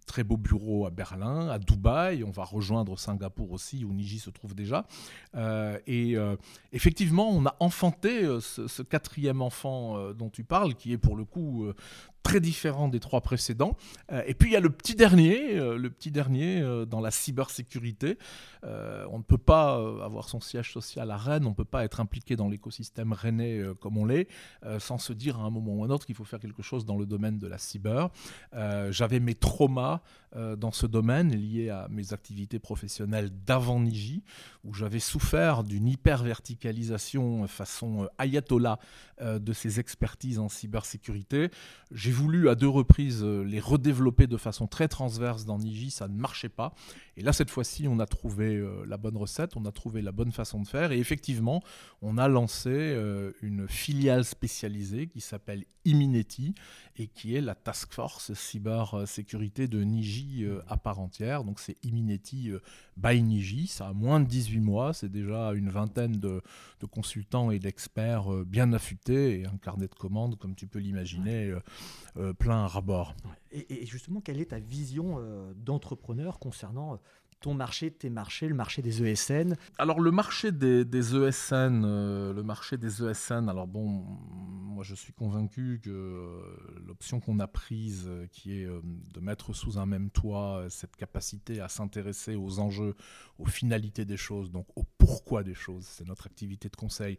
très 0.05 0.23
beau 0.25 0.35
bureau 0.35 0.85
à 0.85 0.89
Berlin, 0.89 1.47
à 1.47 1.57
Dubaï. 1.57 2.23
On 2.25 2.31
va 2.31 2.43
rejoindre 2.43 2.99
Singapour 2.99 3.51
aussi, 3.51 3.85
où 3.85 3.93
Niji 3.93 4.19
se 4.19 4.29
trouve 4.29 4.55
déjà. 4.55 4.85
et 5.87 6.17
effectivement, 6.73 6.96
effectivement, 6.97 7.29
on 7.29 7.45
a 7.45 7.55
enfanté 7.59 8.23
euh, 8.23 8.39
ce, 8.39 8.81
quatrième 8.81 9.43
enfant 9.43 9.99
euh, 9.99 10.13
dont 10.13 10.29
tu 10.29 10.43
parles, 10.43 10.73
qui 10.73 10.93
est 10.93 10.97
pour 10.97 11.15
le 11.15 11.25
coup 11.25 11.65
euh, 11.65 11.75
très 12.27 12.41
différent 12.41 12.89
des 12.89 12.99
trois 12.99 13.21
précédents. 13.21 13.77
Euh, 14.11 14.21
et 14.27 14.33
puis 14.33 14.49
il 14.49 14.53
y 14.53 14.57
a 14.57 14.59
le 14.59 14.69
petit 14.69 14.95
dernier, 14.95 15.57
euh, 15.57 15.77
le 15.77 15.89
petit 15.89 16.11
dernier 16.11 16.59
euh, 16.59 16.83
dans 16.85 16.99
la 16.99 17.09
cybersécurité. 17.09 18.17
on 19.09 19.19
ne 19.19 19.23
peut 19.23 19.37
pas 19.37 19.75
avoir 20.03 20.27
son 20.27 20.41
siège 20.41 20.73
social 20.73 21.09
à 21.09 21.15
Rennes, 21.15 21.45
on 21.45 21.51
ne 21.51 21.55
peut 21.55 21.63
pas 21.63 21.85
être 21.85 22.01
impliqué 22.01 22.35
dans 22.35 22.49
l'écosystème 22.49 23.13
rennais 23.13 23.63
comme 23.79 23.97
on 23.97 24.03
l'est, 24.03 24.27
sans 24.79 24.97
se 24.97 25.13
dire 25.13 25.39
à 25.39 25.43
un 25.43 25.49
moment 25.49 25.75
ou 25.75 25.83
à 25.83 25.87
un 25.87 25.89
autre 25.89 26.05
qu'il 26.05 26.15
faut 26.15 26.25
faire 26.25 26.41
quelque 26.41 26.61
chose 26.61 26.83
dans 26.85 26.97
le 26.97 27.05
domaine 27.05 27.39
de 27.39 27.47
la 27.47 27.57
cyber. 27.57 28.09
J'avais 28.89 29.21
mes 29.21 29.35
traumas 29.35 30.01
dans 30.35 30.73
ce 30.73 30.85
domaine 30.85 31.33
liés 31.33 31.69
à 31.69 31.87
mes 31.89 32.11
activités 32.11 32.59
professionnelles 32.59 33.31
d'avant 33.45 33.79
Niji, 33.79 34.23
où 34.65 34.73
j'avais 34.73 34.99
souffert 34.99 35.63
d'une 35.63 35.87
hyper-verticalisation 35.87 37.47
façon 37.47 38.09
ayatollah 38.17 38.79
de 39.21 39.53
ces 39.53 39.79
expertises 39.79 40.39
en 40.39 40.49
cybersécurité. 40.49 41.49
J'ai 41.91 42.11
voulu 42.17 42.49
à 42.49 42.55
deux 42.55 42.67
reprises 42.67 43.21
euh, 43.23 43.43
les 43.43 43.59
redévelopper 43.59 44.25
de 44.25 44.37
façon 44.37 44.65
très 44.65 44.87
transverse 44.87 45.45
dans 45.45 45.59
Niji, 45.59 45.91
ça 45.91 46.07
ne 46.07 46.17
marchait 46.17 46.49
pas. 46.49 46.73
Et 47.15 47.21
là, 47.21 47.31
cette 47.31 47.51
fois-ci, 47.51 47.87
on 47.87 47.99
a 47.99 48.07
trouvé 48.07 48.55
euh, 48.55 48.85
la 48.87 48.97
bonne 48.97 49.17
recette, 49.17 49.55
on 49.55 49.65
a 49.65 49.71
trouvé 49.71 50.01
la 50.01 50.11
bonne 50.11 50.31
façon 50.31 50.59
de 50.59 50.67
faire. 50.67 50.91
Et 50.91 50.97
effectivement, 50.97 51.61
on 52.01 52.17
a 52.17 52.27
lancé 52.27 52.69
euh, 52.71 53.31
une 53.41 53.67
filiale 53.67 54.25
spécialisée 54.25 55.07
qui 55.07 55.21
s'appelle 55.21 55.63
Imineti 55.85 56.55
et 56.97 57.07
qui 57.07 57.35
est 57.35 57.41
la 57.41 57.53
task 57.53 57.93
force 57.93 58.33
cybersécurité 58.33 59.67
de 59.67 59.83
Niji 59.83 60.45
à 60.67 60.75
part 60.75 60.99
entière. 60.99 61.45
Donc 61.45 61.61
c'est 61.61 61.77
Imineti 61.81 62.51
by 62.97 63.21
Niji, 63.21 63.67
ça 63.67 63.87
a 63.87 63.93
moins 63.93 64.19
de 64.19 64.25
18 64.25 64.59
mois, 64.59 64.93
c'est 64.93 65.09
déjà 65.09 65.53
une 65.53 65.69
vingtaine 65.69 66.17
de, 66.17 66.41
de 66.81 66.85
consultants 66.87 67.51
et 67.51 67.59
d'experts 67.59 68.29
bien 68.45 68.73
affûtés 68.73 69.39
et 69.39 69.45
un 69.45 69.57
carnet 69.57 69.87
de 69.87 69.95
commandes, 69.95 70.37
comme 70.37 70.55
tu 70.55 70.67
peux 70.67 70.79
l'imaginer, 70.79 71.53
plein 72.37 72.63
à 72.63 72.67
rabord. 72.67 73.15
Et, 73.51 73.85
justement, 73.85 74.19
quelle 74.19 74.41
est 74.41 74.51
ta 74.51 74.59
vision 74.59 75.15
euh, 75.19 75.53
d'entrepreneur 75.55 76.39
concernant 76.39 76.95
euh, 76.95 76.97
ton 77.39 77.53
marché, 77.53 77.91
tes 77.91 78.09
marchés, 78.09 78.47
le 78.47 78.55
marché 78.55 78.81
des 78.81 79.03
ESN 79.03 79.55
Alors 79.77 79.99
le 79.99 80.11
marché 80.11 80.51
des, 80.51 80.81
ESN, 81.15 81.83
le 82.33 82.41
marché 82.43 82.77
des 82.77 83.03
ESN, 83.03 83.49
alors 83.49 83.67
bon, 83.67 84.03
moi 84.77 84.83
je 84.83 84.95
suis 84.95 85.13
convaincu 85.13 85.79
que 85.83 86.41
l'option 86.85 87.19
qu'on 87.19 87.39
a 87.39 87.47
prise, 87.47 88.09
qui 88.31 88.53
est 88.53 88.65
de 88.67 89.19
mettre 89.19 89.53
sous 89.53 89.77
un 89.77 89.85
même 89.85 90.09
toit 90.09 90.65
cette 90.69 90.95
capacité 90.95 91.61
à 91.61 91.69
s'intéresser 91.69 92.35
aux 92.35 92.59
enjeux, 92.59 92.95
aux 93.39 93.45
finalités 93.45 94.05
des 94.05 94.17
choses, 94.17 94.51
donc 94.51 94.67
au 94.75 94.83
pourquoi 94.97 95.43
des 95.43 95.53
choses, 95.53 95.85
c'est 95.85 96.07
notre 96.07 96.27
activité 96.27 96.69
de 96.69 96.75
conseil, 96.75 97.17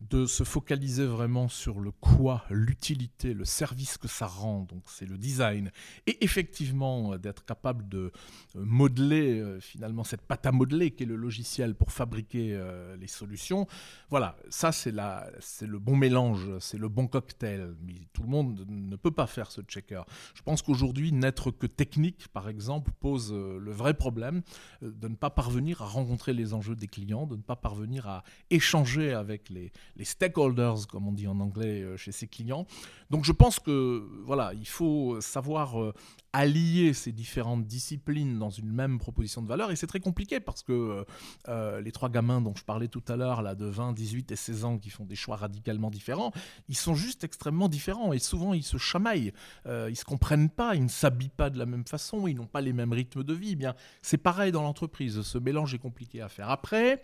de 0.00 0.26
se 0.26 0.44
focaliser 0.44 1.04
vraiment 1.04 1.48
sur 1.48 1.80
le 1.80 1.90
quoi, 1.90 2.44
l'utilité, 2.50 3.34
le 3.34 3.44
service 3.44 3.98
que 3.98 4.08
ça 4.08 4.26
rend, 4.26 4.64
donc 4.64 4.84
c'est 4.86 5.06
le 5.06 5.18
design, 5.18 5.70
et 6.06 6.24
effectivement 6.24 7.12
euh, 7.12 7.18
d'être 7.18 7.44
capable 7.44 7.88
de 7.88 8.12
euh, 8.56 8.64
modeler 8.64 9.55
euh, 9.56 9.60
finalement 9.60 10.04
cette 10.04 10.22
pâte 10.22 10.46
à 10.46 10.52
modeler 10.52 10.90
qui 10.90 11.02
est 11.02 11.06
le 11.06 11.16
logiciel 11.16 11.74
pour 11.74 11.92
fabriquer 11.92 12.58
les 12.98 13.06
solutions. 13.06 13.66
Voilà, 14.10 14.36
ça 14.48 14.72
c'est 14.72 14.92
le 14.92 15.78
bon 15.78 15.96
mélange, 15.96 16.58
c'est 16.60 16.78
le 16.78 16.88
bon 16.88 17.06
cocktail, 17.06 17.74
mais 17.82 17.94
tout 18.12 18.22
le 18.22 18.28
monde 18.28 18.64
ne 18.68 18.96
peut 18.96 19.10
pas 19.10 19.26
faire 19.26 19.50
ce 19.50 19.60
checker. 19.62 20.02
Je 20.34 20.42
pense 20.42 20.62
qu'aujourd'hui, 20.62 21.12
n'être 21.12 21.50
que 21.50 21.66
technique, 21.66 22.28
par 22.28 22.48
exemple, 22.48 22.92
pose 23.00 23.32
le 23.32 23.72
vrai 23.72 23.94
problème 23.94 24.42
de 24.82 25.08
ne 25.08 25.14
pas 25.14 25.30
parvenir 25.30 25.82
à 25.82 25.86
rencontrer 25.86 26.32
les 26.32 26.54
enjeux 26.54 26.76
des 26.76 26.88
clients, 26.88 27.26
de 27.26 27.36
ne 27.36 27.42
pas 27.42 27.56
parvenir 27.56 28.06
à 28.06 28.24
échanger 28.50 29.12
avec 29.12 29.48
les, 29.50 29.72
les 29.96 30.04
stakeholders, 30.04 30.86
comme 30.88 31.08
on 31.08 31.12
dit 31.12 31.26
en 31.26 31.40
anglais, 31.40 31.96
chez 31.96 32.12
ses 32.12 32.28
clients. 32.28 32.66
Donc 33.10 33.24
je 33.24 33.32
pense 33.32 33.58
que 33.58 34.06
voilà, 34.24 34.52
il 34.54 34.66
faut 34.66 35.20
savoir 35.20 35.80
euh, 35.80 35.94
allier 36.32 36.92
ces 36.92 37.12
différentes 37.12 37.66
disciplines 37.66 38.38
dans 38.38 38.50
une 38.50 38.70
même 38.70 38.98
proposition 38.98 39.42
de 39.42 39.45
Et 39.70 39.76
c'est 39.76 39.86
très 39.86 40.00
compliqué 40.00 40.40
parce 40.40 40.62
que 40.62 40.72
euh, 40.72 41.04
euh, 41.48 41.80
les 41.80 41.92
trois 41.92 42.08
gamins 42.08 42.40
dont 42.40 42.54
je 42.54 42.64
parlais 42.64 42.88
tout 42.88 43.02
à 43.08 43.16
l'heure, 43.16 43.42
là, 43.42 43.54
de 43.54 43.66
20, 43.66 43.92
18 43.92 44.32
et 44.32 44.36
16 44.36 44.64
ans, 44.64 44.78
qui 44.78 44.90
font 44.90 45.04
des 45.04 45.16
choix 45.16 45.36
radicalement 45.36 45.90
différents, 45.90 46.32
ils 46.68 46.76
sont 46.76 46.94
juste 46.94 47.24
extrêmement 47.24 47.68
différents. 47.68 48.12
Et 48.12 48.18
souvent, 48.18 48.54
ils 48.54 48.62
se 48.62 48.78
chamaillent, 48.78 49.32
euh, 49.66 49.88
ils 49.90 49.96
se 49.96 50.04
comprennent 50.04 50.50
pas, 50.50 50.74
ils 50.74 50.84
ne 50.84 50.88
s'habillent 50.88 51.28
pas 51.28 51.50
de 51.50 51.58
la 51.58 51.66
même 51.66 51.86
façon, 51.86 52.26
ils 52.26 52.34
n'ont 52.34 52.46
pas 52.46 52.60
les 52.60 52.72
mêmes 52.72 52.92
rythmes 52.92 53.22
de 53.22 53.34
vie. 53.34 53.50
Eh 53.52 53.56
bien, 53.56 53.74
c'est 54.02 54.18
pareil 54.18 54.52
dans 54.52 54.62
l'entreprise. 54.62 55.22
Ce 55.22 55.38
mélange 55.38 55.74
est 55.74 55.78
compliqué 55.78 56.20
à 56.20 56.28
faire. 56.28 56.50
Après, 56.50 57.02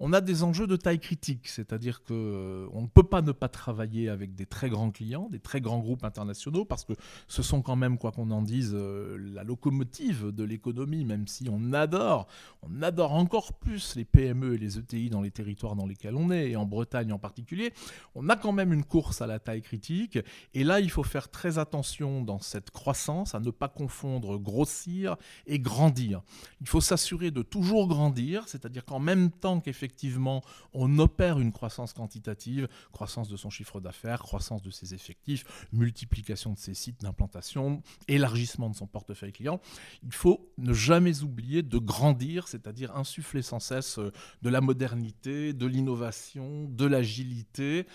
on 0.00 0.12
a 0.12 0.20
des 0.20 0.42
enjeux 0.42 0.66
de 0.66 0.76
taille 0.76 1.00
critique, 1.00 1.48
c'est-à-dire 1.48 2.02
que 2.04 2.14
euh, 2.14 2.80
ne 2.80 2.86
peut 2.86 3.02
pas 3.02 3.22
ne 3.22 3.32
pas 3.32 3.48
travailler 3.48 4.08
avec 4.08 4.34
des 4.34 4.46
très 4.46 4.70
grands 4.70 4.90
clients, 4.90 5.28
des 5.30 5.40
très 5.40 5.60
grands 5.60 5.80
groupes 5.80 6.04
internationaux, 6.04 6.64
parce 6.64 6.84
que 6.84 6.92
ce 7.26 7.42
sont 7.42 7.62
quand 7.62 7.76
même, 7.76 7.98
quoi 7.98 8.12
qu'on 8.12 8.30
en 8.30 8.42
dise, 8.42 8.72
euh, 8.74 9.18
la 9.34 9.42
locomotive 9.42 10.30
de 10.30 10.44
l'économie, 10.44 11.04
même 11.04 11.26
si 11.26 11.48
on 11.50 11.72
adore, 11.72 12.28
on 12.62 12.82
adore 12.82 13.14
encore 13.14 13.54
plus 13.54 13.96
les 13.96 14.04
PME 14.04 14.54
et 14.54 14.58
les 14.58 14.78
ETI 14.78 15.10
dans 15.10 15.20
les 15.20 15.30
territoires 15.30 15.74
dans 15.74 15.86
lesquels 15.86 16.14
on 16.14 16.30
est, 16.30 16.50
et 16.50 16.56
en 16.56 16.64
Bretagne 16.64 17.12
en 17.12 17.18
particulier, 17.18 17.72
on 18.14 18.28
a 18.28 18.36
quand 18.36 18.52
même 18.52 18.72
une 18.72 18.84
course 18.84 19.20
à 19.20 19.26
la 19.26 19.40
taille 19.40 19.62
critique, 19.62 20.18
et 20.54 20.62
là 20.62 20.80
il 20.80 20.90
faut 20.90 21.02
faire 21.02 21.28
très 21.28 21.58
attention 21.58 22.22
dans 22.22 22.38
cette 22.38 22.70
croissance 22.70 23.34
à 23.34 23.40
ne 23.40 23.50
pas 23.50 23.68
confondre 23.68 24.38
grossir 24.38 25.16
et 25.46 25.58
grandir. 25.58 26.22
Il 26.60 26.68
faut 26.68 26.80
s'assurer 26.80 27.30
de 27.30 27.42
toujours 27.42 27.88
grandir, 27.88 28.44
c'est-à-dire 28.46 28.84
qu'en 28.84 29.00
même 29.00 29.30
temps 29.30 29.60
qu'effectivement 29.60 29.87
effectivement, 29.88 30.42
on 30.74 30.98
opère 30.98 31.38
une 31.40 31.50
croissance 31.50 31.94
quantitative, 31.94 32.68
croissance 32.92 33.30
de 33.30 33.38
son 33.38 33.48
chiffre 33.48 33.80
d'affaires, 33.80 34.20
croissance 34.20 34.62
de 34.62 34.70
ses 34.70 34.92
effectifs, 34.92 35.66
multiplication 35.72 36.52
de 36.52 36.58
ses 36.58 36.74
sites 36.74 37.00
d'implantation, 37.00 37.82
élargissement 38.06 38.68
de 38.68 38.76
son 38.76 38.86
portefeuille 38.86 39.32
client. 39.32 39.62
Il 40.02 40.12
faut 40.12 40.52
ne 40.58 40.74
jamais 40.74 41.22
oublier 41.22 41.62
de 41.62 41.78
grandir, 41.78 42.48
c'est-à-dire 42.48 42.94
insuffler 42.96 43.40
sans 43.40 43.60
cesse 43.60 43.98
euh, 43.98 44.12
de 44.42 44.50
la 44.50 44.60
modernité, 44.60 45.54
de 45.54 45.64
l'innovation, 45.64 46.68
de 46.68 46.84
l'agilité. 46.84 47.86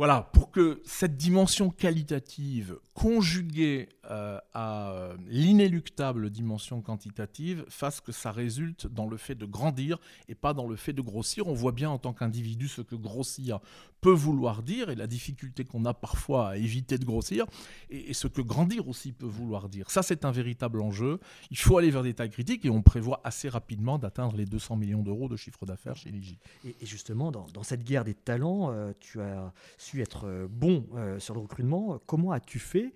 Voilà, 0.00 0.30
pour 0.32 0.50
que 0.50 0.80
cette 0.86 1.18
dimension 1.18 1.68
qualitative 1.68 2.78
conjuguée 2.94 3.90
euh, 4.10 4.38
à 4.54 4.92
euh, 4.92 5.16
l'inéluctable 5.28 6.30
dimension 6.30 6.80
quantitative 6.80 7.66
fasse 7.68 8.00
que 8.00 8.10
ça 8.10 8.32
résulte 8.32 8.86
dans 8.86 9.06
le 9.06 9.18
fait 9.18 9.34
de 9.34 9.44
grandir 9.44 9.98
et 10.28 10.34
pas 10.34 10.54
dans 10.54 10.66
le 10.66 10.76
fait 10.76 10.94
de 10.94 11.02
grossir. 11.02 11.48
On 11.48 11.52
voit 11.52 11.72
bien 11.72 11.90
en 11.90 11.98
tant 11.98 12.14
qu'individu 12.14 12.66
ce 12.66 12.80
que 12.80 12.94
grossir 12.94 13.60
peut 14.00 14.10
vouloir 14.10 14.62
dire 14.62 14.90
et 14.90 14.96
la 14.96 15.06
difficulté 15.06 15.64
qu'on 15.64 15.84
a 15.84 15.94
parfois 15.94 16.50
à 16.50 16.56
éviter 16.56 16.98
de 16.98 17.04
grossir 17.04 17.46
et, 17.90 18.14
ce 18.14 18.26
que 18.26 18.40
grandir 18.40 18.88
aussi 18.88 19.12
peut 19.12 19.26
vouloir 19.26 19.68
dire. 19.68 19.90
Ça, 19.90 20.02
c'est 20.02 20.24
un 20.24 20.30
véritable 20.30 20.80
enjeu. 20.80 21.20
Il 21.50 21.58
faut 21.58 21.76
aller 21.78 21.90
vers 21.90 22.02
des 22.02 22.14
tailles 22.14 22.30
critiques 22.30 22.64
et 22.64 22.70
on 22.70 22.82
prévoit 22.82 23.20
assez 23.24 23.48
rapidement 23.48 23.98
d'atteindre 23.98 24.36
les 24.36 24.46
200 24.46 24.76
millions 24.76 25.02
d'euros 25.02 25.28
de 25.28 25.36
chiffre 25.36 25.66
d'affaires 25.66 25.96
chez 25.96 26.10
Niji. 26.10 26.38
Et, 26.64 26.74
justement, 26.82 27.30
dans, 27.30 27.62
cette 27.62 27.84
guerre 27.84 28.04
des 28.04 28.14
talents, 28.14 28.72
euh, 28.72 28.92
tu 29.00 29.20
as 29.20 29.52
être 29.98 30.26
euh, 30.26 30.46
bon 30.48 30.86
euh, 30.94 31.18
sur 31.18 31.34
le 31.34 31.40
recrutement. 31.40 32.00
Comment 32.06 32.32
as-tu 32.32 32.58
fait 32.58 32.92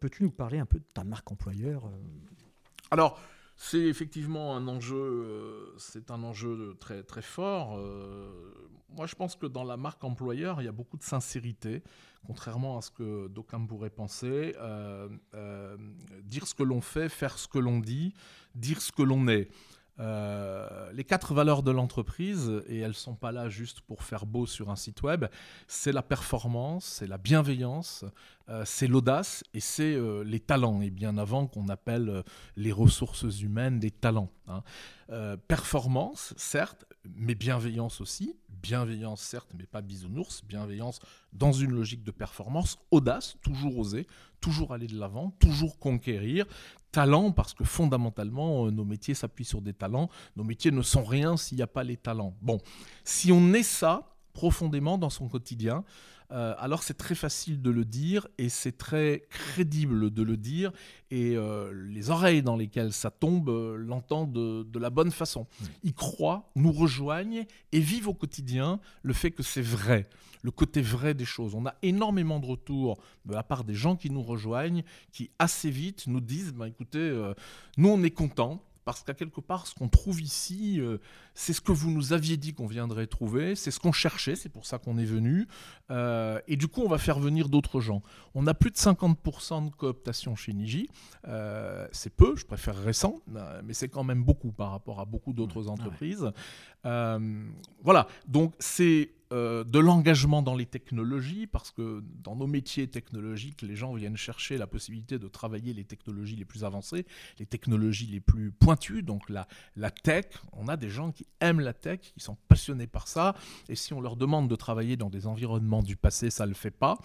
Peux-tu 0.00 0.22
nous 0.22 0.30
parler 0.30 0.58
un 0.58 0.66
peu 0.66 0.78
de 0.78 0.84
ta 0.92 1.04
marque 1.04 1.30
employeur 1.30 1.90
Alors, 2.90 3.18
c'est 3.56 3.80
effectivement 3.80 4.56
un 4.56 4.68
enjeu, 4.68 5.74
c'est 5.78 6.10
un 6.10 6.22
enjeu 6.22 6.76
très 6.80 7.02
très 7.02 7.22
fort. 7.22 7.78
moi, 8.90 9.06
je 9.06 9.14
pense 9.14 9.36
que 9.36 9.46
dans 9.46 9.64
la 9.64 9.76
marque 9.76 10.02
employeur, 10.04 10.60
il 10.60 10.64
y 10.64 10.68
a 10.68 10.72
beaucoup 10.72 10.96
de 10.96 11.02
sincérité, 11.02 11.82
contrairement 12.26 12.78
à 12.78 12.82
ce 12.82 12.90
que 12.90 13.28
d'aucuns 13.28 13.64
pourraient 13.64 13.90
penser. 13.90 14.54
dire 16.24 16.46
ce 16.46 16.54
que 16.54 16.62
l'on 16.62 16.80
fait, 16.80 17.08
faire 17.08 17.38
ce 17.38 17.48
que 17.48 17.58
l'on 17.58 17.78
dit, 17.78 18.14
dire 18.54 18.80
ce 18.80 18.92
que 18.92 19.02
l'on 19.02 19.28
est. 19.28 19.48
Euh, 20.00 20.90
les 20.92 21.04
quatre 21.04 21.34
valeurs 21.34 21.62
de 21.62 21.70
l'entreprise, 21.70 22.50
et 22.66 22.78
elles 22.78 22.88
ne 22.88 22.92
sont 22.94 23.14
pas 23.14 23.30
là 23.30 23.48
juste 23.48 23.82
pour 23.82 24.02
faire 24.02 24.24
beau 24.24 24.46
sur 24.46 24.70
un 24.70 24.76
site 24.76 25.02
web, 25.02 25.26
c'est 25.66 25.92
la 25.92 26.02
performance, 26.02 26.84
c'est 26.84 27.06
la 27.06 27.18
bienveillance, 27.18 28.04
euh, 28.48 28.62
c'est 28.64 28.86
l'audace 28.86 29.44
et 29.52 29.60
c'est 29.60 29.94
euh, 29.94 30.24
les 30.24 30.40
talents, 30.40 30.80
et 30.80 30.90
bien 30.90 31.18
avant 31.18 31.46
qu'on 31.46 31.68
appelle 31.68 32.24
les 32.56 32.72
ressources 32.72 33.40
humaines 33.40 33.78
des 33.78 33.90
talents. 33.90 34.30
Hein. 34.48 34.62
performance, 35.46 36.34
certes, 36.36 36.84
mais 37.04 37.34
bienveillance 37.34 38.00
aussi. 38.00 38.36
Bienveillance, 38.48 39.20
certes, 39.20 39.50
mais 39.56 39.66
pas 39.66 39.82
bisounours. 39.82 40.42
Bienveillance 40.44 41.00
dans 41.32 41.52
une 41.52 41.72
logique 41.72 42.02
de 42.04 42.10
performance. 42.10 42.78
Audace, 42.90 43.36
toujours 43.42 43.78
oser, 43.78 44.06
toujours 44.40 44.72
aller 44.72 44.86
de 44.86 44.98
l'avant, 44.98 45.30
toujours 45.40 45.78
conquérir. 45.78 46.46
Talent, 46.92 47.32
parce 47.32 47.54
que 47.54 47.64
fondamentalement, 47.64 48.66
euh, 48.66 48.70
nos 48.70 48.84
métiers 48.84 49.14
s'appuient 49.14 49.46
sur 49.46 49.62
des 49.62 49.72
talents. 49.72 50.10
Nos 50.36 50.44
métiers 50.44 50.70
ne 50.70 50.82
sont 50.82 51.04
rien 51.04 51.36
s'il 51.36 51.56
n'y 51.56 51.62
a 51.62 51.66
pas 51.66 51.82
les 51.82 51.96
talents. 51.96 52.36
Bon, 52.42 52.58
si 53.02 53.32
on 53.32 53.54
est 53.54 53.62
ça 53.62 54.11
profondément 54.32 54.98
dans 54.98 55.10
son 55.10 55.28
quotidien, 55.28 55.84
euh, 56.32 56.54
alors 56.58 56.82
c'est 56.82 56.96
très 56.96 57.14
facile 57.14 57.60
de 57.60 57.70
le 57.70 57.84
dire 57.84 58.26
et 58.38 58.48
c'est 58.48 58.78
très 58.78 59.24
crédible 59.28 60.10
de 60.10 60.22
le 60.22 60.38
dire 60.38 60.72
et 61.10 61.36
euh, 61.36 61.72
les 61.74 62.08
oreilles 62.08 62.42
dans 62.42 62.56
lesquelles 62.56 62.94
ça 62.94 63.10
tombe 63.10 63.50
euh, 63.50 63.76
l'entendent 63.76 64.32
de, 64.32 64.78
la 64.78 64.88
bonne 64.88 65.10
façon. 65.10 65.46
Ils 65.82 65.92
croient, 65.92 66.50
nous 66.56 66.72
rejoignent 66.72 67.44
et 67.72 67.80
vivent 67.80 68.08
au 68.08 68.14
quotidien 68.14 68.80
le 69.02 69.12
fait 69.12 69.30
que 69.30 69.42
c'est 69.42 69.62
vrai, 69.62 70.08
le 70.40 70.50
côté 70.50 70.80
vrai 70.80 71.12
des 71.12 71.26
choses. 71.26 71.54
On 71.54 71.66
a 71.66 71.74
énormément 71.82 72.38
de 72.38 72.46
retours 72.46 72.98
de 73.26 73.34
la 73.34 73.42
part 73.42 73.64
des 73.64 73.74
gens 73.74 73.96
qui 73.96 74.08
nous 74.08 74.22
rejoignent, 74.22 74.84
qui 75.12 75.30
assez 75.38 75.70
vite 75.70 76.06
nous 76.06 76.20
disent, 76.20 76.54
bah, 76.54 76.66
écoutez, 76.66 77.32
nous 77.76 77.90
on 77.90 78.02
est 78.02 78.10
contents 78.10 78.64
parce 78.84 79.02
qu'à 79.02 79.14
quelque 79.14 79.40
part, 79.40 79.66
ce 79.66 79.74
qu'on 79.74 79.88
trouve 79.88 80.20
ici, 80.20 80.80
euh, 80.80 80.98
c'est 81.34 81.52
ce 81.52 81.60
que 81.60 81.72
vous 81.72 81.90
nous 81.90 82.12
aviez 82.12 82.36
dit 82.36 82.52
qu'on 82.52 82.66
viendrait 82.66 83.06
trouver, 83.06 83.54
c'est 83.54 83.70
ce 83.70 83.78
qu'on 83.78 83.92
cherchait, 83.92 84.34
c'est 84.34 84.48
pour 84.48 84.66
ça 84.66 84.78
qu'on 84.78 84.98
est 84.98 85.04
venu. 85.04 85.46
Euh, 85.90 86.40
et 86.48 86.56
du 86.56 86.68
coup, 86.68 86.82
on 86.82 86.88
va 86.88 86.98
faire 86.98 87.18
venir 87.18 87.48
d'autres 87.48 87.80
gens. 87.80 88.02
On 88.34 88.46
a 88.46 88.54
plus 88.54 88.70
de 88.70 88.76
50% 88.76 89.70
de 89.70 89.74
cooptation 89.74 90.34
chez 90.36 90.52
Niji. 90.52 90.88
Euh, 91.28 91.86
c'est 91.92 92.14
peu, 92.14 92.34
je 92.36 92.44
préfère 92.44 92.76
récent, 92.76 93.20
mais 93.64 93.74
c'est 93.74 93.88
quand 93.88 94.04
même 94.04 94.24
beaucoup 94.24 94.52
par 94.52 94.70
rapport 94.70 95.00
à 95.00 95.04
beaucoup 95.04 95.32
d'autres 95.32 95.68
entreprises. 95.68 96.30
voilà, 96.82 98.06
donc 98.26 98.54
c'est 98.58 99.10
euh, 99.32 99.64
de 99.64 99.78
l'engagement 99.78 100.42
dans 100.42 100.54
les 100.54 100.66
technologies, 100.66 101.46
parce 101.46 101.70
que 101.70 102.04
dans 102.22 102.36
nos 102.36 102.46
métiers 102.46 102.86
technologiques, 102.88 103.62
les 103.62 103.76
gens 103.76 103.94
viennent 103.94 104.16
chercher 104.16 104.58
la 104.58 104.66
possibilité 104.66 105.18
de 105.18 105.26
travailler 105.26 105.72
les 105.72 105.84
technologies 105.84 106.36
les 106.36 106.44
plus 106.44 106.64
avancées, 106.64 107.06
les 107.38 107.46
technologies 107.46 108.06
les 108.06 108.20
plus 108.20 108.52
pointues, 108.52 109.02
donc 109.02 109.28
la, 109.30 109.48
la 109.76 109.90
tech. 109.90 110.26
On 110.52 110.68
a 110.68 110.76
des 110.76 110.90
gens 110.90 111.12
qui 111.12 111.26
aiment 111.40 111.60
la 111.60 111.72
tech, 111.72 112.00
qui 112.00 112.20
sont 112.20 112.36
passionnés 112.48 112.86
par 112.86 113.08
ça, 113.08 113.34
et 113.68 113.74
si 113.74 113.94
on 113.94 114.00
leur 114.00 114.16
demande 114.16 114.48
de 114.48 114.56
travailler 114.56 114.96
dans 114.96 115.10
des 115.10 115.26
environnements 115.26 115.82
du 115.82 115.96
passé, 115.96 116.30
ça 116.30 116.44
ne 116.44 116.50
le 116.50 116.54
fait 116.54 116.70
pas. 116.70 116.98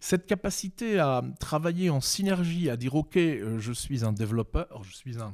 Cette 0.00 0.26
capacité 0.26 0.98
à 0.98 1.22
travailler 1.40 1.90
en 1.90 2.00
synergie, 2.00 2.70
à 2.70 2.76
dire, 2.76 2.94
OK, 2.94 3.16
euh, 3.16 3.58
je 3.58 3.72
suis 3.72 4.04
un 4.04 4.12
développeur, 4.12 4.82
je 4.82 4.94
suis 4.94 5.18
un 5.18 5.32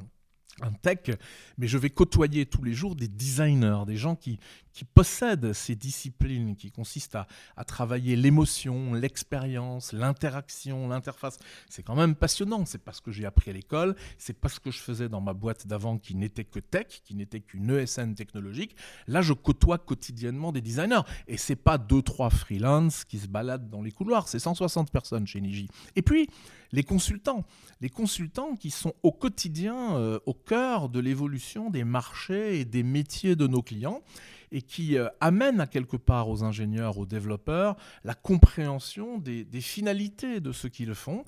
un 0.60 0.72
tech, 0.72 1.16
mais 1.56 1.66
je 1.66 1.78
vais 1.78 1.90
côtoyer 1.90 2.44
tous 2.46 2.62
les 2.62 2.74
jours 2.74 2.94
des 2.94 3.08
designers, 3.08 3.84
des 3.86 3.96
gens 3.96 4.14
qui, 4.14 4.38
qui 4.72 4.84
possèdent 4.84 5.52
ces 5.52 5.74
disciplines 5.74 6.56
qui 6.56 6.70
consistent 6.70 7.14
à, 7.14 7.26
à 7.56 7.64
travailler 7.64 8.16
l'émotion, 8.16 8.92
l'expérience, 8.92 9.92
l'interaction, 9.92 10.88
l'interface. 10.88 11.38
C'est 11.68 11.82
quand 11.82 11.94
même 11.94 12.14
passionnant. 12.14 12.64
C'est 12.66 12.82
pas 12.82 12.92
ce 12.92 13.00
que 13.00 13.12
j'ai 13.12 13.24
appris 13.24 13.50
à 13.50 13.54
l'école, 13.54 13.96
c'est 14.18 14.38
pas 14.38 14.48
ce 14.48 14.60
que 14.60 14.70
je 14.70 14.78
faisais 14.78 15.08
dans 15.08 15.20
ma 15.20 15.32
boîte 15.32 15.66
d'avant 15.66 15.98
qui 15.98 16.14
n'était 16.14 16.44
que 16.44 16.60
tech, 16.60 17.00
qui 17.02 17.14
n'était 17.14 17.40
qu'une 17.40 17.70
ESN 17.70 18.14
technologique. 18.14 18.76
Là, 19.06 19.22
je 19.22 19.32
côtoie 19.32 19.78
quotidiennement 19.78 20.52
des 20.52 20.60
designers. 20.60 21.02
Et 21.28 21.38
c'est 21.38 21.56
pas 21.56 21.78
deux, 21.78 22.02
trois 22.02 22.30
freelance 22.30 23.04
qui 23.04 23.18
se 23.18 23.26
baladent 23.26 23.70
dans 23.70 23.82
les 23.82 23.92
couloirs, 23.92 24.28
c'est 24.28 24.38
160 24.38 24.90
personnes 24.90 25.26
chez 25.26 25.40
Niji. 25.40 25.68
Et 25.96 26.02
puis, 26.02 26.28
les 26.72 26.82
consultants. 26.82 27.44
Les 27.80 27.90
consultants 27.90 28.56
qui 28.56 28.70
sont 28.70 28.94
au 29.02 29.12
quotidien 29.12 29.96
euh, 29.96 30.18
au 30.26 30.34
cœur 30.34 30.88
de 30.88 31.00
l'évolution 31.00 31.70
des 31.70 31.84
marchés 31.84 32.60
et 32.60 32.64
des 32.64 32.82
métiers 32.82 33.36
de 33.36 33.46
nos 33.46 33.62
clients 33.62 34.02
et 34.50 34.62
qui 34.62 34.98
euh, 34.98 35.08
amènent 35.20 35.60
à 35.60 35.66
quelque 35.66 35.96
part 35.96 36.28
aux 36.28 36.44
ingénieurs, 36.44 36.98
aux 36.98 37.06
développeurs, 37.06 37.76
la 38.04 38.14
compréhension 38.14 39.18
des, 39.18 39.44
des 39.44 39.60
finalités 39.60 40.40
de 40.40 40.52
ce 40.52 40.66
qu'ils 40.66 40.94
font 40.94 41.24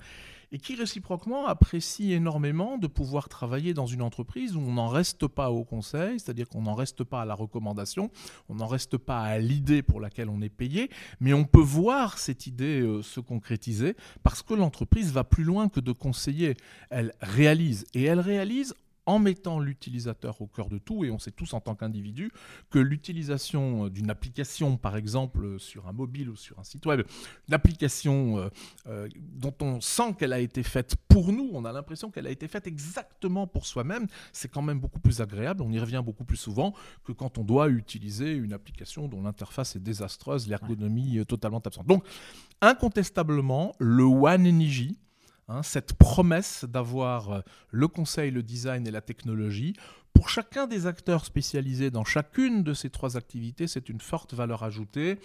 et 0.55 0.57
qui 0.57 0.75
réciproquement 0.75 1.47
apprécie 1.47 2.13
énormément 2.13 2.77
de 2.77 2.87
pouvoir 2.87 3.27
travailler 3.27 3.73
dans 3.73 3.87
une 3.87 4.01
entreprise 4.01 4.55
où 4.55 4.61
on 4.61 4.75
n'en 4.75 4.87
reste 4.87 5.27
pas 5.27 5.51
au 5.51 5.65
conseil, 5.65 6.17
c'est-à-dire 6.17 6.47
qu'on 6.47 6.61
n'en 6.61 6.75
reste 6.75 7.03
pas 7.03 7.23
à 7.23 7.25
la 7.25 7.33
recommandation, 7.33 8.09
on 8.47 8.55
n'en 8.55 8.67
reste 8.67 8.95
pas 8.95 9.19
à 9.19 9.37
l'idée 9.37 9.83
pour 9.83 9.99
laquelle 9.99 10.29
on 10.29 10.41
est 10.41 10.47
payé, 10.47 10.89
mais 11.19 11.33
on 11.33 11.43
peut 11.43 11.59
voir 11.59 12.17
cette 12.17 12.47
idée 12.47 12.79
euh, 12.79 13.01
se 13.01 13.19
concrétiser 13.19 13.97
parce 14.23 14.43
que 14.43 14.53
l'entreprise 14.53 15.11
va 15.11 15.25
plus 15.25 15.43
loin 15.43 15.67
que 15.67 15.81
de 15.81 15.91
conseiller, 15.91 16.55
elle 16.89 17.11
réalise 17.19 17.85
et 17.93 18.05
elle 18.05 18.21
réalise 18.21 18.73
en 19.05 19.19
mettant 19.19 19.59
l'utilisateur 19.59 20.41
au 20.41 20.47
cœur 20.47 20.69
de 20.69 20.77
tout, 20.77 21.05
et 21.05 21.11
on 21.11 21.19
sait 21.19 21.31
tous 21.31 21.53
en 21.53 21.59
tant 21.59 21.75
qu'individu 21.75 22.31
que 22.69 22.79
l'utilisation 22.79 23.85
euh, 23.85 23.89
d'une 23.89 24.09
application, 24.09 24.77
par 24.77 24.97
exemple 24.97 25.59
sur 25.59 25.87
un 25.87 25.93
mobile 25.93 26.29
ou 26.29 26.35
sur 26.35 26.59
un 26.59 26.63
site 26.63 26.85
web, 26.85 27.01
une 27.47 27.53
application 27.53 28.37
euh, 28.37 28.49
euh, 28.87 29.07
dont 29.17 29.53
on 29.61 29.81
sent 29.81 30.15
qu'elle 30.17 30.33
a 30.33 30.39
été 30.39 30.63
faite 30.63 30.95
pour 31.07 31.31
nous, 31.31 31.49
on 31.53 31.65
a 31.65 31.71
l'impression 31.71 32.11
qu'elle 32.11 32.27
a 32.27 32.31
été 32.31 32.47
faite 32.47 32.67
exactement 32.67 33.47
pour 33.47 33.65
soi-même, 33.65 34.07
c'est 34.33 34.49
quand 34.49 34.61
même 34.61 34.79
beaucoup 34.79 34.99
plus 34.99 35.21
agréable, 35.21 35.61
on 35.61 35.71
y 35.71 35.79
revient 35.79 36.01
beaucoup 36.03 36.25
plus 36.25 36.37
souvent 36.37 36.73
que 37.03 37.11
quand 37.11 37.37
on 37.37 37.43
doit 37.43 37.69
utiliser 37.69 38.33
une 38.33 38.53
application 38.53 39.07
dont 39.07 39.21
l'interface 39.21 39.75
est 39.75 39.79
désastreuse, 39.79 40.47
l'ergonomie 40.47 41.25
totalement 41.25 41.59
absente. 41.59 41.87
Donc, 41.87 42.03
incontestablement, 42.61 43.75
le 43.79 44.03
One 44.03 44.43
Niji, 44.43 44.97
Hein, 45.47 45.61
cette 45.61 45.93
promesse 45.93 46.65
d'avoir 46.65 47.31
euh, 47.31 47.41
le 47.69 47.87
conseil, 47.87 48.31
le 48.31 48.41
design 48.41 48.87
et 48.87 48.91
la 48.91 49.01
technologie. 49.01 49.75
Pour 50.11 50.27
chacun 50.27 50.65
des 50.65 50.87
acteurs 50.87 51.23
spécialisés 51.23 51.91
dans 51.91 52.03
chacune 52.03 52.63
de 52.63 52.73
ces 52.73 52.89
trois 52.89 53.15
activités, 53.15 53.67
c'est 53.67 53.89
une 53.89 54.01
forte 54.01 54.33
valeur 54.33 54.63
ajoutée 54.63 55.19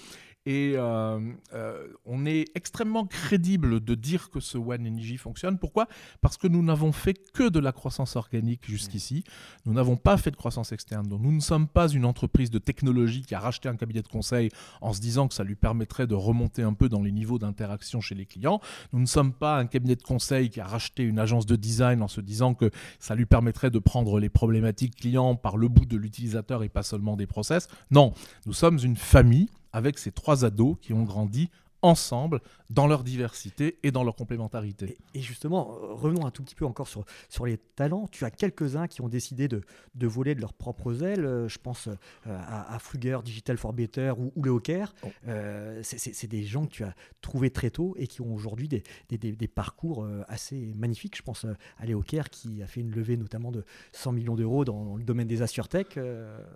et 0.47 0.73
euh, 0.77 1.21
euh, 1.53 1.89
on 2.07 2.25
est 2.25 2.47
extrêmement 2.55 3.05
crédible 3.05 3.81
de 3.81 3.95
dire 3.95 4.31
que 4.31 4.41
ce 4.41 4.57
One 4.57 4.87
Energy 4.87 5.19
fonctionne. 5.19 5.59
Pourquoi? 5.59 5.87
Parce 6.23 6.39
que 6.39 6.49
nous 6.49 6.63
n'avons 6.63 6.93
fait 6.93 7.15
que 7.33 7.49
de 7.49 7.59
la 7.59 7.73
croissance 7.73 8.17
organique 8.17 8.65
jusqu'ici. 8.67 9.25
Nous 9.67 9.75
n'avons 9.75 9.97
pas 9.97 10.17
fait 10.17 10.31
de 10.31 10.37
croissance 10.37 10.73
externe. 10.73 11.09
Donc 11.09 11.21
nous 11.21 11.33
ne 11.33 11.41
sommes 11.41 11.69
pas 11.69 11.89
une 11.89 12.07
entreprise 12.07 12.51
de 12.51 12.59
technologie 12.59 13.23
qui 13.23 13.35
a 13.35 13.41
racheté 13.41 13.69
un 13.69 13.77
cabinet 13.77 14.03
de 14.03 14.09
conseil 14.09 14.51
en 14.81 14.95
se 14.95 15.01
disant 15.01 15.29
que 15.29 15.35
ça 15.35 15.45
lui 15.45 15.57
permettrait 15.57 16.07
de 16.07 16.15
remonter 16.15 16.63
un 16.63 16.73
peu 16.73 16.89
dans 16.89 17.03
les 17.03 17.13
niveaux 17.13 17.39
d'interaction 17.39 18.01
chez 18.01 18.15
les 18.15 18.25
clients. 18.27 18.61
Nous 18.93 19.01
ne 19.01 19.07
sommes 19.07 19.35
pas 19.35 19.59
un 19.59 19.67
cabinet 19.67 19.97
de 19.97 20.03
conseil 20.03 20.49
qui 20.49 20.61
a 20.61 20.67
racheté 20.67 21.03
une 21.03 21.19
agence 21.19 21.45
de 21.45 21.57
design 21.57 22.03
en 22.03 22.09
se 22.09 22.23
disant 22.23 22.55
que 22.55 22.71
ça 22.99 23.15
lui 23.15 23.27
permettrait 23.27 23.71
de 23.71 23.79
prendre 23.79 24.19
les 24.19 24.31
problématiques 24.31 24.97
clients 24.97 25.37
par 25.37 25.59
le 25.59 25.69
bout 25.69 25.85
de 25.85 25.99
l'utilisateur 25.99 26.63
et 26.63 26.71
pas 26.71 26.83
seulement 26.83 27.17
des 27.17 27.27
process. 27.27 27.69
Non, 27.91 28.15
nous 28.47 28.55
sommes 28.55 28.79
une 28.83 28.97
famille 28.97 29.49
avec 29.73 29.99
ces 29.99 30.13
trois 30.13 30.45
ados 30.45 30.77
qui 30.81 30.93
ont 30.93 31.05
grandi 31.05 31.51
ensemble 31.83 32.41
dans 32.71 32.87
leur 32.87 33.03
diversité 33.03 33.79
et 33.83 33.91
dans 33.91 34.05
leur 34.05 34.15
complémentarité. 34.15 34.97
Et, 35.15 35.21
justement, 35.21 35.73
euh, 35.73 35.95
revenons 35.95 36.25
un 36.25 36.31
tout 36.31 36.43
petit 36.43 36.55
peu 36.55 36.65
encore 36.65 36.89
sur, 36.89 37.05
sur 37.29 37.47
les 37.47 37.59
talents. 37.59 38.07
Tu 38.11 38.25
as 38.25 38.31
quelques-uns 38.31 38.87
qui 38.87 39.01
ont 39.01 39.09
décidé 39.09 39.49
de, 39.49 39.63
de, 39.97 40.07
voler 40.07 40.35
de 40.35 40.41
leurs 40.41 40.53
propres 40.53 41.03
ailes. 41.03 41.25
Euh, 41.25 41.49
je 41.49 41.59
pense 41.59 41.89
euh, 41.89 41.97
à, 42.27 42.75
à, 42.75 42.79
Fluger, 42.79 43.19
Digital 43.25 43.57
for 43.57 43.73
Better 43.73 44.13
ou, 44.17 44.33
ou 44.37 44.45
Léo 44.45 44.63
oh. 45.03 45.09
c'est 45.83 46.29
des 46.29 46.45
gens 46.45 46.67
que 46.67 46.71
tu 46.71 46.85
as 46.85 46.95
trouvés 47.21 47.51
très 47.51 47.71
tôt 47.71 47.95
et 47.99 48.07
qui 48.07 48.21
ont 48.21 48.33
aujourd'hui 48.33 48.69
des, 48.69 48.83
des, 49.09 49.19
des, 49.19 49.49
parcours 49.49 50.07
assez 50.29 50.73
magnifiques. 50.77 51.17
Je 51.17 51.23
pense 51.23 51.45
à 51.79 51.87
Léo 51.87 52.03
qui 52.03 52.63
a 52.63 52.67
fait 52.67 52.81
une 52.81 52.91
levée 52.91 53.17
notamment 53.17 53.51
de 53.51 53.65
100 53.93 54.13
millions 54.13 54.37
d'euros 54.37 54.65
dans, 54.65 54.97
le 54.97 55.03
domaine 55.03 55.27
des 55.27 55.43
assurtech. 55.43 55.99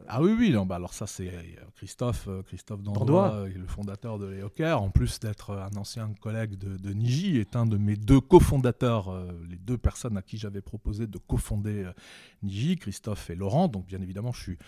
Ah 0.08 0.22
oui, 0.22 0.34
oui. 0.38 0.50
Non, 0.50 0.66
bah 0.66 0.76
alors 0.76 0.94
ça, 0.94 1.06
c'est 1.06 1.32
Christophe, 1.76 2.28
Christophe 2.46 2.82
Dandois, 2.82 3.46
le 3.48 3.66
fondateur 3.66 4.18
de 4.18 4.26
Léo 4.26 4.50
En 4.74 4.90
plus, 4.90 5.13
d'être 5.20 5.50
un 5.50 5.76
ancien 5.76 6.12
collègue 6.20 6.56
de, 6.56 6.92
Niji, 6.92 7.38
est 7.38 7.56
un 7.56 7.66
de 7.66 7.76
mes 7.76 7.96
deux 7.96 8.20
cofondateurs, 8.20 9.08
euh, 9.08 9.30
les 9.48 9.56
deux 9.56 9.78
personnes 9.78 10.16
à 10.16 10.22
qui 10.22 10.38
j'avais 10.38 10.60
proposé 10.60 11.06
de 11.06 11.18
cofonder 11.18 11.84
euh, 11.84 11.92
Niji, 12.42 12.76
Christophe 12.76 13.30
et 13.30 13.34
Laurent. 13.34 13.68
Donc 13.68 13.86
bien 13.86 14.00
évidemment, 14.00 14.32
je 14.32 14.42
suis 14.42 14.58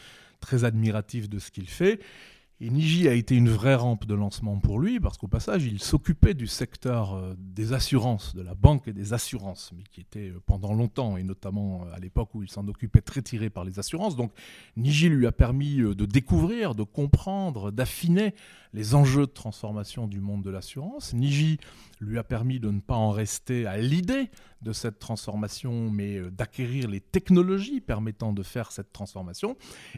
très 0.40 0.64
admiratif 0.64 1.28
de 1.28 1.38
ce 1.38 1.50
qu'il 1.50 1.68
fait. 1.68 2.00
Et 2.58 2.70
Niji 2.70 3.06
a 3.06 3.12
été 3.12 3.36
une 3.36 3.50
vraie 3.50 3.74
rampe 3.74 4.06
de 4.06 4.14
lancement 4.14 4.58
pour 4.58 4.78
lui, 4.78 4.98
parce 4.98 5.18
qu'au 5.18 5.28
passage, 5.28 5.66
il 5.66 5.78
s'occupait 5.78 6.32
du 6.32 6.46
secteur 6.46 7.12
euh, 7.12 7.34
des 7.36 7.74
assurances, 7.74 8.34
de 8.34 8.40
la 8.40 8.54
banque 8.54 8.88
et 8.88 8.94
des 8.94 9.12
assurances, 9.12 9.72
mais 9.76 9.82
qui 9.82 10.00
était 10.00 10.30
euh, 10.30 10.40
pendant 10.46 10.72
longtemps, 10.72 11.18
et 11.18 11.22
notamment 11.22 11.84
euh, 11.84 11.94
à 11.94 11.98
l'époque 11.98 12.34
où 12.34 12.42
il 12.42 12.50
s'en 12.50 12.66
occupait, 12.66 13.02
très 13.02 13.20
tiré 13.20 13.50
par 13.50 13.66
les 13.66 13.78
assurances. 13.78 14.16
Donc 14.16 14.32
Niji 14.78 15.10
lui 15.10 15.26
a 15.26 15.32
permis 15.32 15.76
de 15.76 16.06
découvrir, 16.06 16.74
de 16.74 16.82
comprendre, 16.82 17.70
d'affiner 17.70 18.34
les 18.72 18.94
enjeux 18.94 19.26
de 19.26 19.32
transformation 19.32 20.06
du 20.06 20.20
monde 20.20 20.42
de 20.42 20.50
l'assurance. 20.50 21.12
Niji 21.12 21.58
lui 22.00 22.16
a 22.16 22.24
permis 22.24 22.58
de 22.58 22.70
ne 22.70 22.80
pas 22.80 22.94
en 22.94 23.10
rester 23.10 23.66
à 23.66 23.76
l'idée 23.76 24.30
de 24.62 24.72
cette 24.72 24.98
transformation, 24.98 25.90
mais 25.90 26.20
d'acquérir 26.30 26.88
les 26.88 27.00
technologies 27.00 27.82
permettant 27.82 28.32
de 28.32 28.42
faire 28.42 28.72
cette 28.72 28.92
transformation. 28.92 29.56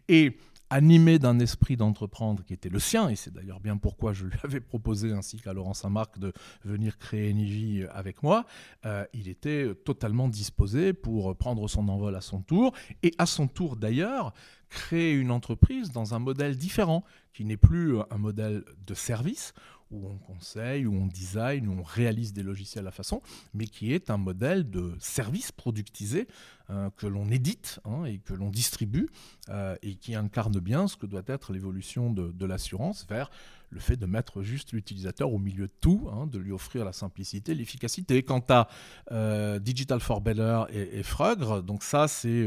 Et 0.09 0.37
animé 0.70 1.18
d'un 1.18 1.38
esprit 1.38 1.76
d'entreprendre 1.76 2.44
qui 2.44 2.52
était 2.52 2.68
le 2.68 2.78
sien, 2.78 3.09
et 3.09 3.16
c'est 3.16 3.33
d'ailleurs 3.33 3.61
bien 3.61 3.76
pourquoi 3.76 4.12
je 4.12 4.26
lui 4.26 4.38
avais 4.44 4.61
proposé 4.61 5.12
ainsi 5.12 5.38
qu'à 5.38 5.52
Laurent 5.52 5.74
Saint-Marc 5.74 6.18
de 6.18 6.33
venir 6.64 6.98
créer 6.98 7.33
Niji 7.33 7.85
avec 7.92 8.22
moi, 8.22 8.44
euh, 8.87 9.04
il 9.12 9.28
était 9.28 9.74
totalement 9.85 10.28
disposé 10.28 10.92
pour 10.92 11.37
prendre 11.37 11.68
son 11.68 11.88
envol 11.88 12.14
à 12.14 12.20
son 12.20 12.42
tour, 12.42 12.72
et 13.02 13.12
à 13.18 13.26
son 13.26 13.48
tour 13.48 13.76
d'ailleurs 13.76 14.33
créer 14.68 15.14
une 15.14 15.31
entreprise 15.31 15.92
dans 15.92 16.14
un 16.14 16.18
modèle 16.18 16.57
différent, 16.57 17.04
qui 17.33 17.44
n'est 17.44 17.57
plus 17.57 17.96
un 18.11 18.18
modèle 18.18 18.64
de 18.87 18.94
service, 18.94 19.54
où 19.90 20.07
on 20.09 20.18
conseille, 20.18 20.87
où 20.87 20.94
on 20.94 21.07
design, 21.07 21.68
où 21.68 21.72
on 21.72 21.83
réalise 21.83 22.33
des 22.33 22.42
logiciels 22.42 22.85
à 22.85 22.87
la 22.87 22.90
façon, 22.90 23.22
mais 23.55 23.66
qui 23.66 23.92
est 23.92 24.11
un 24.11 24.16
modèle 24.16 24.68
de 24.68 24.94
service 24.98 25.53
productisé 25.53 26.29
euh, 26.70 26.90
que 26.96 27.07
l'on 27.07 27.31
édite 27.31 27.81
hein, 27.87 28.05
et 28.05 28.18
que 28.18 28.35
l'on 28.35 28.51
distribue 28.51 29.09
euh, 29.48 29.77
et 29.83 29.94
qui 29.94 30.14
incarne 30.14 30.61
bien 30.61 30.87
ce 30.87 30.96
que 30.96 31.07
doit 31.07 31.22
être 31.27 31.53
l'évolution 31.53 32.12
de, 32.12 32.44
l'assurance 32.44 33.07
vers 33.09 33.31
le 33.70 33.81
fait 33.81 33.96
de 33.96 34.07
mettre 34.07 34.42
juste 34.42 34.72
l'utilisateur 34.72 35.33
au 35.33 35.38
milieu 35.38 35.66
de 35.66 35.72
tout, 35.81 36.09
hein, 36.12 36.27
de 36.27 36.38
lui 36.38 36.53
offrir 36.53 36.85
la 36.85 36.92
simplicité, 36.92 37.55
l'efficacité. 37.55 38.22
Quant 38.22 38.44
à 38.48 38.68
euh, 39.12 39.59
Digital 39.59 40.01
for 40.01 40.20
Better 40.20 40.64
et, 40.70 41.01
et 41.01 41.62
donc 41.62 41.83
ça 41.83 42.09
c'est 42.09 42.46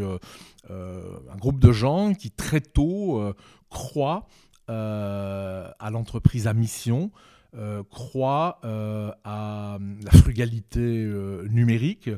un 0.69 1.37
groupe 1.37 1.59
de 1.59 1.71
gens 1.71 2.13
qui 2.13 2.29
très 2.31 2.61
tôt 2.61 3.33
croient 3.69 4.27
à 4.71 5.89
l'entreprise 5.91 6.47
à 6.47 6.53
mission, 6.53 7.11
croient 7.89 8.59
à 8.63 9.77
la 10.03 10.11
frugalité 10.11 11.05
numérique, 11.49 12.09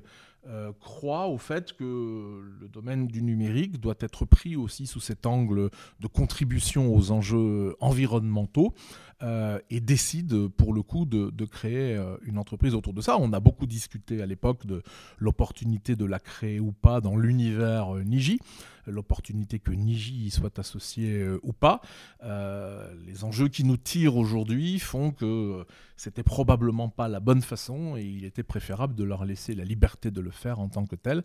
euh, 0.50 0.74
croit 0.82 1.28
au 1.28 1.38
fait 1.38 1.72
que 1.72 2.42
le 2.60 2.68
domaine 2.68 3.08
du 3.08 3.22
numérique 3.22 3.80
doit 3.80 3.96
être 4.02 4.26
pris 4.26 4.58
aussi 4.58 4.88
sous 4.88 5.00
cet 5.00 5.26
angle 5.26 5.70
de 6.02 6.08
contribution 6.08 6.94
aux 6.94 7.12
enjeux 7.12 7.78
environnementaux 7.80 8.74
euh, 9.22 9.60
et 9.70 9.80
décide 9.80 10.48
pour 10.48 10.74
le 10.74 10.82
coup 10.82 11.06
de, 11.06 11.46
créer 11.46 11.96
euh, 11.96 12.18
une 12.24 12.38
entreprise 12.38 12.74
autour 12.74 12.94
de 12.94 13.02
ça. 13.02 13.18
On 13.20 13.34
a 13.34 13.40
beaucoup 13.40 13.66
discuté 13.66 14.22
à 14.22 14.26
l'époque 14.26 14.66
de 14.66 14.82
l'opportunité 15.20 15.96
de 15.96 16.06
la 16.06 16.20
créer 16.20 16.60
ou 16.60 16.72
pas 16.72 17.02
dans 17.02 17.16
l'univers 17.16 17.94
Niji 17.96 18.40
l'opportunité 18.86 19.60
que 19.60 19.72
Niji 19.72 20.26
y 20.26 20.30
soit 20.30 20.60
associé 20.60 21.26
ou 21.42 21.54
pas. 21.54 21.80
les 22.22 23.24
enjeux 23.24 23.48
qui 23.48 23.64
nous 23.64 23.78
tirent 23.78 24.18
aujourd'hui 24.18 24.78
font 24.78 25.12
que 25.12 25.66
c'était 25.96 26.24
probablement 26.24 26.90
pas 26.90 27.08
la 27.08 27.22
bonne 27.22 27.42
façon 27.42 27.96
et 27.96 28.04
il 28.04 28.26
était 28.26 28.44
préférable 28.44 28.94
de 28.96 29.06
leur 29.06 29.24
laisser 29.24 29.56
la 29.56 29.64
liberté 29.64 30.12
de 30.12 30.20
le 30.20 30.32
faire 30.32 30.60
en 30.60 30.68
tant 30.68 30.86
que 30.86 30.98
tel. 30.98 31.24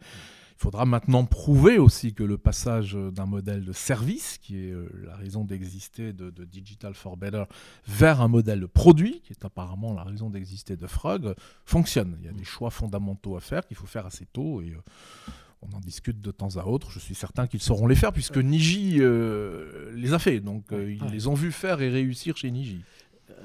Il 0.59 0.62
faudra 0.62 0.87
maintenant 0.87 1.25
prouver 1.25 1.79
aussi 1.79 2.14
que 2.14 2.25
le 2.25 2.37
passage 2.37 2.94
d'un 2.94 3.27
modèle 3.27 3.64
de 3.64 3.73
service, 3.73 4.38
qui 4.38 4.57
est 4.57 4.73
euh, 4.73 4.88
la 5.05 5.14
raison 5.14 5.44
d'exister 5.44 6.12
de, 6.12 6.31
Digital 6.44 6.94
for 6.94 7.16
Better, 7.16 7.44
vers 7.87 8.21
un 8.21 8.27
modèle 8.27 8.59
de 8.59 8.66
produit, 8.66 9.21
qui 9.21 9.33
est 9.33 9.44
apparemment 9.44 9.94
la 9.94 10.03
raison 10.03 10.31
d'exister 10.31 10.77
de 10.77 10.88
Frog, 10.88 11.33
fonctionne. 11.64 12.16
Il 12.18 12.27
y 12.27 12.29
a 12.29 12.33
des 12.33 12.42
choix 12.42 12.71
fondamentaux 12.71 13.37
à 13.37 13.40
faire 13.40 13.64
qu'il 13.68 13.77
faut 13.77 13.87
faire 13.87 14.05
assez 14.05 14.27
tôt 14.27 14.61
et 14.61 14.73
euh, 14.73 15.31
on 15.62 15.77
en 15.77 15.81
discute 15.81 16.21
de 16.21 16.33
temps 16.33 16.57
à 16.57 16.64
autre. 16.64 16.90
Je 16.90 16.99
suis 16.99 17.14
certain 17.14 17.47
qu'ils 17.47 17.62
sauront 17.62 17.87
les 17.87 17.94
faire 17.94 18.12
puisque 18.12 18.38
Niji 18.38 18.97
euh, 18.99 19.92
les 19.94 20.12
a 20.12 20.18
fait. 20.18 20.40
Donc 20.40 20.64
ils 20.73 21.05
les 21.12 21.29
ont 21.29 21.35
vus 21.35 21.53
faire 21.53 21.81
et 21.83 21.88
réussir 21.88 22.37
chez 22.37 22.51
Niji 22.51 22.83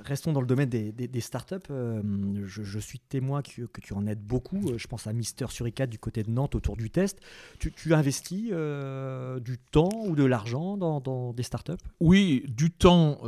restons 0.03 0.33
dans 0.33 0.41
le 0.41 0.47
domaine 0.47 0.69
des, 0.69 1.21
startups. 1.21 1.55
Euh, 1.69 2.01
je, 2.45 2.79
suis 2.79 2.99
témoin 2.99 3.41
que, 3.41 3.81
tu 3.81 3.93
en 3.93 4.05
aides 4.07 4.23
beaucoup. 4.23 4.69
Euh, 4.69 4.77
je 4.77 4.87
pense 4.87 5.07
à 5.07 5.13
Mister 5.13 5.45
Suricat 5.49 5.87
du 5.87 5.99
côté 5.99 6.23
de 6.23 6.31
Nantes 6.31 6.55
autour 6.55 6.77
du 6.77 6.89
test. 6.89 7.19
Tu, 7.59 7.93
investis 7.93 8.49
euh, 8.51 9.39
du 9.39 9.57
temps 9.57 10.05
ou 10.05 10.15
de 10.15 10.23
l'argent 10.23 10.77
dans, 10.77 11.33
des 11.33 11.43
startups? 11.43 11.73
Oui, 11.99 12.45
du 12.47 12.71
temps, 12.71 13.19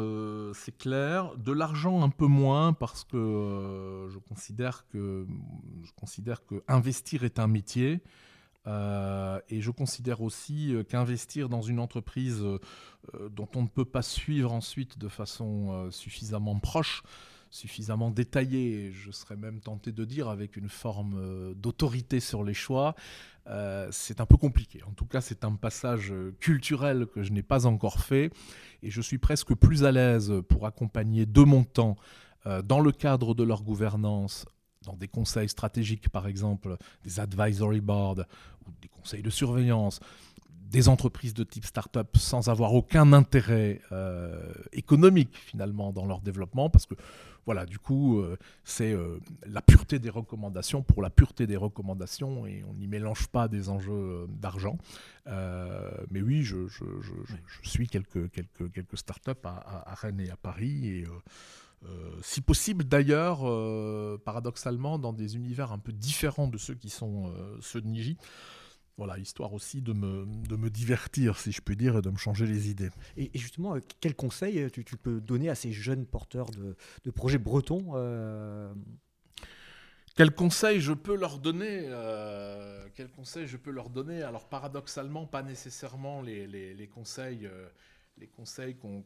c'est 0.54 0.78
clair. 0.78 1.36
De 1.38 1.52
l'argent, 1.52 2.04
un 2.04 2.10
peu 2.10 2.28
moins 2.28 2.74
parce 2.74 3.04
que 3.04 4.08
je 4.12 4.18
considère 4.20 4.86
que 4.90 5.26
je 5.84 5.92
considère 5.96 6.46
que 6.46 6.64
investir 6.68 7.24
est 7.24 7.40
un 7.40 7.48
métier. 7.48 8.02
Euh, 8.68 9.40
et 9.50 9.62
je 9.62 9.72
considère 9.72 10.22
aussi 10.22 10.74
euh, 10.74 10.84
qu'investir 10.84 11.50
dans 11.50 11.62
une 11.62 11.80
entreprise 11.80 12.42
euh, 12.42 12.60
dont 13.30 13.48
on 13.56 13.64
ne 13.64 13.68
peut 13.68 13.86
pas 13.86 14.02
suivre 14.02 14.52
ensuite 14.52 14.98
de 14.98 15.08
façon 15.08 15.90
suffisamment 15.92 16.58
proche, 16.60 17.04
suffisamment 17.52 18.10
détaillée, 18.10 18.92
je 18.92 19.12
serais 19.12 19.36
même 19.36 19.60
tenté 19.60 19.92
de 19.92 20.06
dire 20.06 20.28
avec 20.28 20.58
une 20.58 20.70
forme 20.70 21.54
d'autorité 21.54 22.20
sur 22.20 22.44
les 22.44 22.56
choix, 22.56 22.96
c'est 23.92 24.22
un 24.22 24.26
peu 24.26 24.38
compliqué. 24.38 24.82
En 24.84 24.92
tout 24.94 25.06
cas, 25.06 25.22
c'est 25.22 25.46
un 25.46 25.54
passage 25.54 26.12
culturel 26.40 27.06
que 27.06 27.22
je 27.22 27.32
n'ai 27.32 27.44
pas 27.44 27.68
encore 27.68 28.00
fait 28.00 28.32
et 28.82 28.90
je 28.90 29.02
suis 29.02 29.20
presque 29.20 29.54
plus 29.54 29.84
à 29.84 29.92
l'aise 29.92 30.34
pour 30.50 30.66
accompagner 30.66 31.28
de 31.28 31.42
mon 31.42 31.64
temps 31.64 31.96
dans 32.64 32.80
le 32.80 32.92
cadre 32.92 33.36
de 33.36 33.44
leur 33.44 33.62
gouvernance 33.62 34.48
dans 34.86 34.96
des 34.96 35.08
conseils 35.08 35.50
stratégiques, 35.50 36.10
par 36.10 36.28
exemple, 36.28 36.78
des 37.04 37.20
advisory 37.20 37.82
boards 37.82 38.26
ou 38.66 38.72
des 38.82 38.88
conseils 38.88 39.22
de 39.22 39.30
surveillance, 39.30 40.00
des 40.70 40.90
entreprises 40.90 41.34
de 41.34 41.44
type 41.44 41.66
start-up 41.66 42.18
sans 42.18 42.50
avoir 42.50 42.74
aucun 42.74 43.14
intérêt 43.14 43.82
euh, 43.92 44.52
économique 44.74 45.36
finalement 45.38 45.94
dans 45.94 46.06
leur 46.06 46.22
développement, 46.22 46.70
parce 46.70 46.86
que 46.86 46.96
voilà, 47.46 47.68
du 47.68 47.78
coup, 47.78 48.20
euh, 48.20 48.38
c'est 48.64 48.92
euh, 48.92 49.20
la 49.46 49.62
pureté 49.62 50.00
des 50.00 50.10
recommandations 50.10 50.82
pour 50.82 51.04
la 51.04 51.12
pureté 51.12 51.46
des 51.46 51.56
recommandations 51.56 52.48
et 52.48 52.64
on 52.68 52.74
n'y 52.74 52.88
mélange 52.88 53.28
pas 53.28 53.48
des 53.48 53.70
enjeux 53.70 54.26
d'argent. 54.30 54.78
mais 55.28 56.22
oui, 56.22 56.44
je, 56.44 56.68
suis 57.62 57.88
quelques, 57.88 58.32
quelques, 58.32 58.72
quelques 58.72 58.98
start-up 58.98 59.46
à, 59.46 59.92
à, 59.92 59.94
Rennes 59.94 60.22
et 60.22 60.32
à 60.32 60.38
Paris 60.38 60.88
et 60.88 61.06
si 62.22 62.42
possible 62.42 62.84
d'ailleurs, 62.84 63.42
euh, 63.44 64.18
paradoxalement, 64.24 65.00
dans 65.00 65.14
des 65.14 65.36
univers 65.36 65.72
un 65.72 65.78
peu 65.78 65.92
différents 65.92 66.48
de 66.48 66.58
ceux 66.58 66.76
qui 66.76 66.90
sont 66.90 67.28
euh, 67.28 67.58
ceux 67.62 67.82
de 67.82 67.88
Niji. 67.88 68.18
Voilà, 68.98 69.18
histoire 69.20 69.54
aussi 69.54 69.82
de 69.82 69.92
me, 69.92 70.26
de 70.48 70.56
me 70.56 70.70
divertir, 70.70 71.38
si 71.38 71.52
je 71.52 71.62
puis 71.62 71.76
dire, 71.76 71.98
et 71.98 72.02
de 72.02 72.10
me 72.10 72.18
changer 72.18 72.46
les 72.46 72.70
idées. 72.70 72.90
Et, 73.18 73.30
justement, 73.36 73.76
quel 74.00 74.16
conseil 74.16 74.72
tu, 74.72 74.84
peux 74.96 75.20
donner 75.20 75.50
à 75.50 75.56
ces 75.56 75.74
jeunes 75.74 76.06
porteurs 76.06 76.50
de, 76.52 76.78
de 77.04 77.12
projets 77.12 77.38
bretons 77.38 77.92
Quel 80.16 80.32
conseil 80.34 80.80
je 80.80 80.94
peux 80.94 81.18
leur 81.18 81.40
donner 81.40 81.90
Quel 82.96 83.10
conseil 83.10 83.48
je 83.48 83.58
peux 83.58 83.72
leur 83.72 83.90
donner? 83.90 84.24
Alors 84.24 84.48
paradoxalement, 84.48 85.26
pas 85.26 85.44
nécessairement 85.44 86.22
les, 86.22 86.48
les, 86.48 86.74
les 86.74 86.88
conseils, 86.88 87.50
les 88.18 88.28
conseils 88.28 88.78
qu'on 88.78 89.04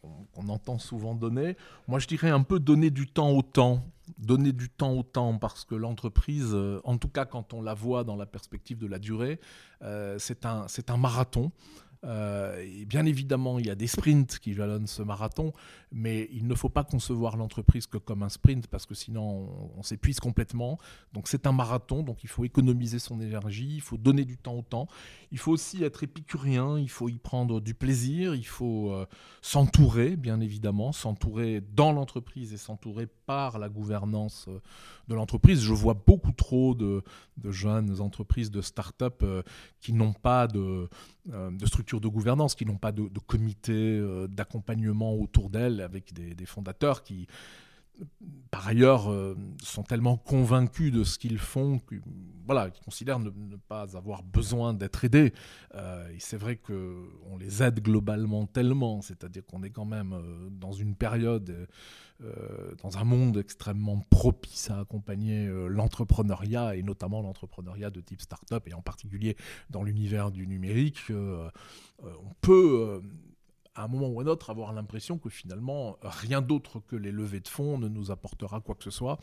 qu'on 0.00 0.48
entend 0.48 0.78
souvent 0.78 1.14
donner. 1.14 1.56
Moi, 1.86 1.98
je 1.98 2.06
dirais 2.06 2.30
un 2.30 2.42
peu 2.42 2.58
donner 2.58 2.90
du 2.90 3.06
temps 3.06 3.30
au 3.30 3.42
temps. 3.42 3.84
Donner 4.18 4.52
du 4.52 4.70
temps 4.70 4.92
au 4.92 5.02
temps 5.02 5.36
parce 5.36 5.64
que 5.64 5.74
l'entreprise, 5.74 6.52
euh, 6.54 6.80
en 6.84 6.96
tout 6.96 7.08
cas 7.08 7.26
quand 7.26 7.52
on 7.52 7.60
la 7.60 7.74
voit 7.74 8.04
dans 8.04 8.16
la 8.16 8.24
perspective 8.24 8.78
de 8.78 8.86
la 8.86 8.98
durée, 8.98 9.38
euh, 9.82 10.18
c'est 10.18 10.46
un, 10.46 10.66
un 10.88 10.96
marathon. 10.96 11.52
Euh, 12.04 12.64
bien 12.86 13.04
évidemment, 13.06 13.58
il 13.58 13.66
y 13.66 13.70
a 13.70 13.74
des 13.74 13.86
sprints 13.86 14.38
qui 14.38 14.54
jalonnent 14.54 14.86
ce 14.86 15.02
marathon, 15.02 15.52
mais 15.90 16.28
il 16.32 16.46
ne 16.46 16.54
faut 16.54 16.68
pas 16.68 16.84
concevoir 16.84 17.36
l'entreprise 17.36 17.86
que 17.86 17.98
comme 17.98 18.22
un 18.22 18.28
sprint 18.28 18.68
parce 18.68 18.86
que 18.86 18.94
sinon 18.94 19.48
on, 19.76 19.82
s'épuise 19.82 20.20
complètement. 20.20 20.78
Donc 21.12 21.28
c'est 21.28 21.46
un 21.46 21.52
marathon, 21.52 22.02
donc 22.02 22.22
il 22.22 22.28
faut 22.28 22.44
économiser 22.44 22.98
son 22.98 23.20
énergie, 23.20 23.74
il 23.74 23.80
faut 23.80 23.96
donner 23.96 24.24
du 24.24 24.36
temps 24.36 24.54
au 24.54 24.62
temps. 24.62 24.86
Il 25.32 25.38
faut 25.38 25.52
aussi 25.52 25.82
être 25.82 26.04
épicurien, 26.04 26.78
il 26.78 26.90
faut 26.90 27.08
y 27.08 27.18
prendre 27.18 27.60
du 27.60 27.74
plaisir, 27.74 28.34
il 28.34 28.46
faut 28.46 28.92
euh, 28.92 29.06
s'entourer, 29.42 30.16
bien 30.16 30.40
évidemment, 30.40 30.92
s'entourer 30.92 31.62
dans 31.74 31.92
l'entreprise 31.92 32.52
et 32.52 32.58
s'entourer 32.58 33.06
par 33.26 33.58
la 33.58 33.68
gouvernance 33.68 34.46
euh, 34.48 34.60
de 35.08 35.14
l'entreprise. 35.14 35.62
Je 35.62 35.72
vois 35.72 35.94
beaucoup 35.94 36.32
trop 36.32 36.74
de, 36.74 37.02
jeunes 37.44 38.00
entreprises, 38.00 38.50
de 38.50 38.60
start-up 38.60 39.24
qui 39.80 39.92
n'ont 39.92 40.12
pas 40.12 40.46
de, 40.46 40.88
de 41.28 41.66
structure 41.66 42.00
de 42.00 42.08
gouvernance, 42.08 42.54
qui 42.54 42.64
n'ont 42.64 42.78
pas 42.78 42.92
de, 42.92 43.08
comité 43.26 43.72
euh, 43.72 44.26
d'accompagnement 44.28 45.14
autour 45.14 45.50
d'elles, 45.50 45.80
avec 45.80 46.12
des, 46.12 46.46
fondateurs 46.46 47.02
qui, 47.02 47.26
par 48.50 48.68
ailleurs, 48.68 49.10
euh, 49.10 49.36
sont 49.62 49.82
tellement 49.82 50.16
convaincus 50.16 50.92
de 50.92 51.04
ce 51.04 51.18
qu'ils 51.18 51.38
font, 51.38 51.78
que, 51.80 51.96
voilà, 52.46 52.70
considèrent 52.84 53.18
ne, 53.18 53.30
pas 53.68 53.96
avoir 53.96 54.22
besoin 54.22 54.72
d'être 54.74 55.04
aidés. 55.04 55.32
Euh, 55.74 56.08
et 56.10 56.18
c'est 56.18 56.36
vrai 56.36 56.56
qu'on 56.56 57.36
les 57.38 57.62
aide 57.62 57.80
globalement 57.80 58.46
tellement, 58.46 59.02
c'est-à-dire 59.02 59.44
qu'on 59.44 59.62
est 59.62 59.70
quand 59.70 59.84
même 59.84 60.16
dans 60.50 60.72
une 60.72 60.94
période, 60.94 61.68
dans 62.82 62.98
un 62.98 63.04
monde 63.04 63.36
extrêmement 63.36 64.00
propice 64.10 64.70
à 64.70 64.80
accompagner 64.80 65.46
l'entrepreneuriat, 65.68 66.76
et 66.76 66.82
notamment 66.82 67.20
l'entrepreneuriat 67.20 67.90
de 67.90 68.00
type 68.00 68.22
start-up, 68.22 68.66
et 68.66 68.74
en 68.74 68.82
particulier 68.82 69.36
dans 69.70 69.82
l'univers 69.82 70.30
du 70.30 70.46
numérique. 70.46 71.12
Euh, 72.04 72.12
on 72.24 72.32
peut 72.40 72.78
euh, 72.80 73.00
à 73.78 73.84
un 73.84 73.88
moment 73.88 74.08
ou 74.08 74.20
à 74.20 74.24
un 74.24 74.26
autre 74.26 74.50
avoir 74.50 74.72
l'impression 74.72 75.18
que 75.18 75.28
finalement 75.28 75.96
rien 76.02 76.42
d'autre 76.42 76.80
que 76.80 76.96
les 76.96 77.12
levées 77.12 77.40
de 77.40 77.48
fonds 77.48 77.78
ne 77.78 77.88
nous 77.88 78.10
apportera 78.10 78.60
quoi 78.60 78.74
que 78.74 78.84
ce 78.84 78.90
soit 78.90 79.18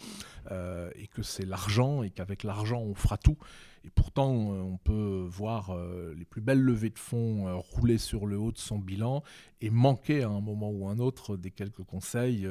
euh, 0.52 0.90
et 0.96 1.08
que 1.08 1.24
c'est 1.24 1.46
l'argent 1.46 2.04
et 2.04 2.10
qu'avec 2.10 2.44
l'argent 2.44 2.82
on 2.82 2.96
fera 2.96 3.18
tout. 3.18 3.38
Et 3.84 3.90
pourtant 3.92 4.32
on 4.32 4.78
peut 4.78 5.28
voir 5.30 5.78
les 6.16 6.26
plus 6.26 6.42
belles 6.42 6.62
levées 6.62 6.90
de 6.90 6.98
fonds 6.98 7.60
rouler 7.60 8.00
sur 8.00 8.26
le 8.26 8.36
haut 8.36 8.52
de 8.52 8.58
son 8.58 8.80
bilan 8.80 9.22
et 9.62 9.70
manquer 9.70 10.24
à 10.24 10.30
un 10.30 10.42
moment 10.42 10.72
ou 10.72 10.88
à 10.88 10.92
un 10.92 10.98
autre 10.98 11.38
des 11.38 11.52
quelques 11.52 11.84
conseils 11.84 12.50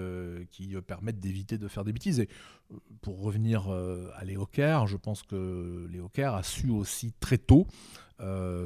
qui 0.53 0.77
permettent 0.87 1.19
d'éviter 1.19 1.59
de 1.59 1.67
faire 1.67 1.83
des 1.83 1.93
bêtises. 1.93 2.21
Et 2.21 2.29
pour 3.03 3.21
revenir 3.21 3.69
à 3.69 4.25
Léo 4.25 4.47
je 4.55 4.97
pense 4.97 5.25
que 5.25 5.89
Léo 5.91 6.09
a 6.19 6.43
su 6.45 6.71
aussi 6.71 7.13
très 7.19 7.39
tôt 7.39 7.67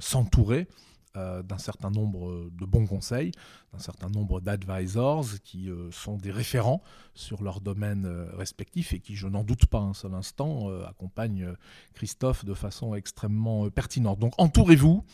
s'entourer 0.00 0.68
euh, 1.16 1.42
d'un 1.42 1.58
certain 1.58 1.90
nombre 1.90 2.50
de 2.50 2.66
bons 2.66 2.86
conseils, 2.86 3.32
d'un 3.72 3.78
certain 3.78 4.08
nombre 4.10 4.40
d'advisors 4.40 5.26
qui 5.42 5.70
euh, 5.70 5.90
sont 5.90 6.16
des 6.18 6.30
référents 6.30 6.82
sur 7.14 7.42
leur 7.42 7.60
domaine 7.60 8.04
euh, 8.04 8.26
respectif 8.36 8.92
et 8.92 9.00
qui, 9.00 9.16
je 9.16 9.26
n'en 9.26 9.42
doute 9.42 9.66
pas 9.66 9.78
un 9.78 9.94
seul 9.94 10.12
instant, 10.14 10.68
accompagnent 10.86 11.54
Christophe 11.94 12.44
de 12.44 12.52
façon 12.52 12.94
extrêmement 12.94 13.70
pertinente. 13.70 14.18
Donc 14.18 14.34
entourez-vous. 14.38 15.04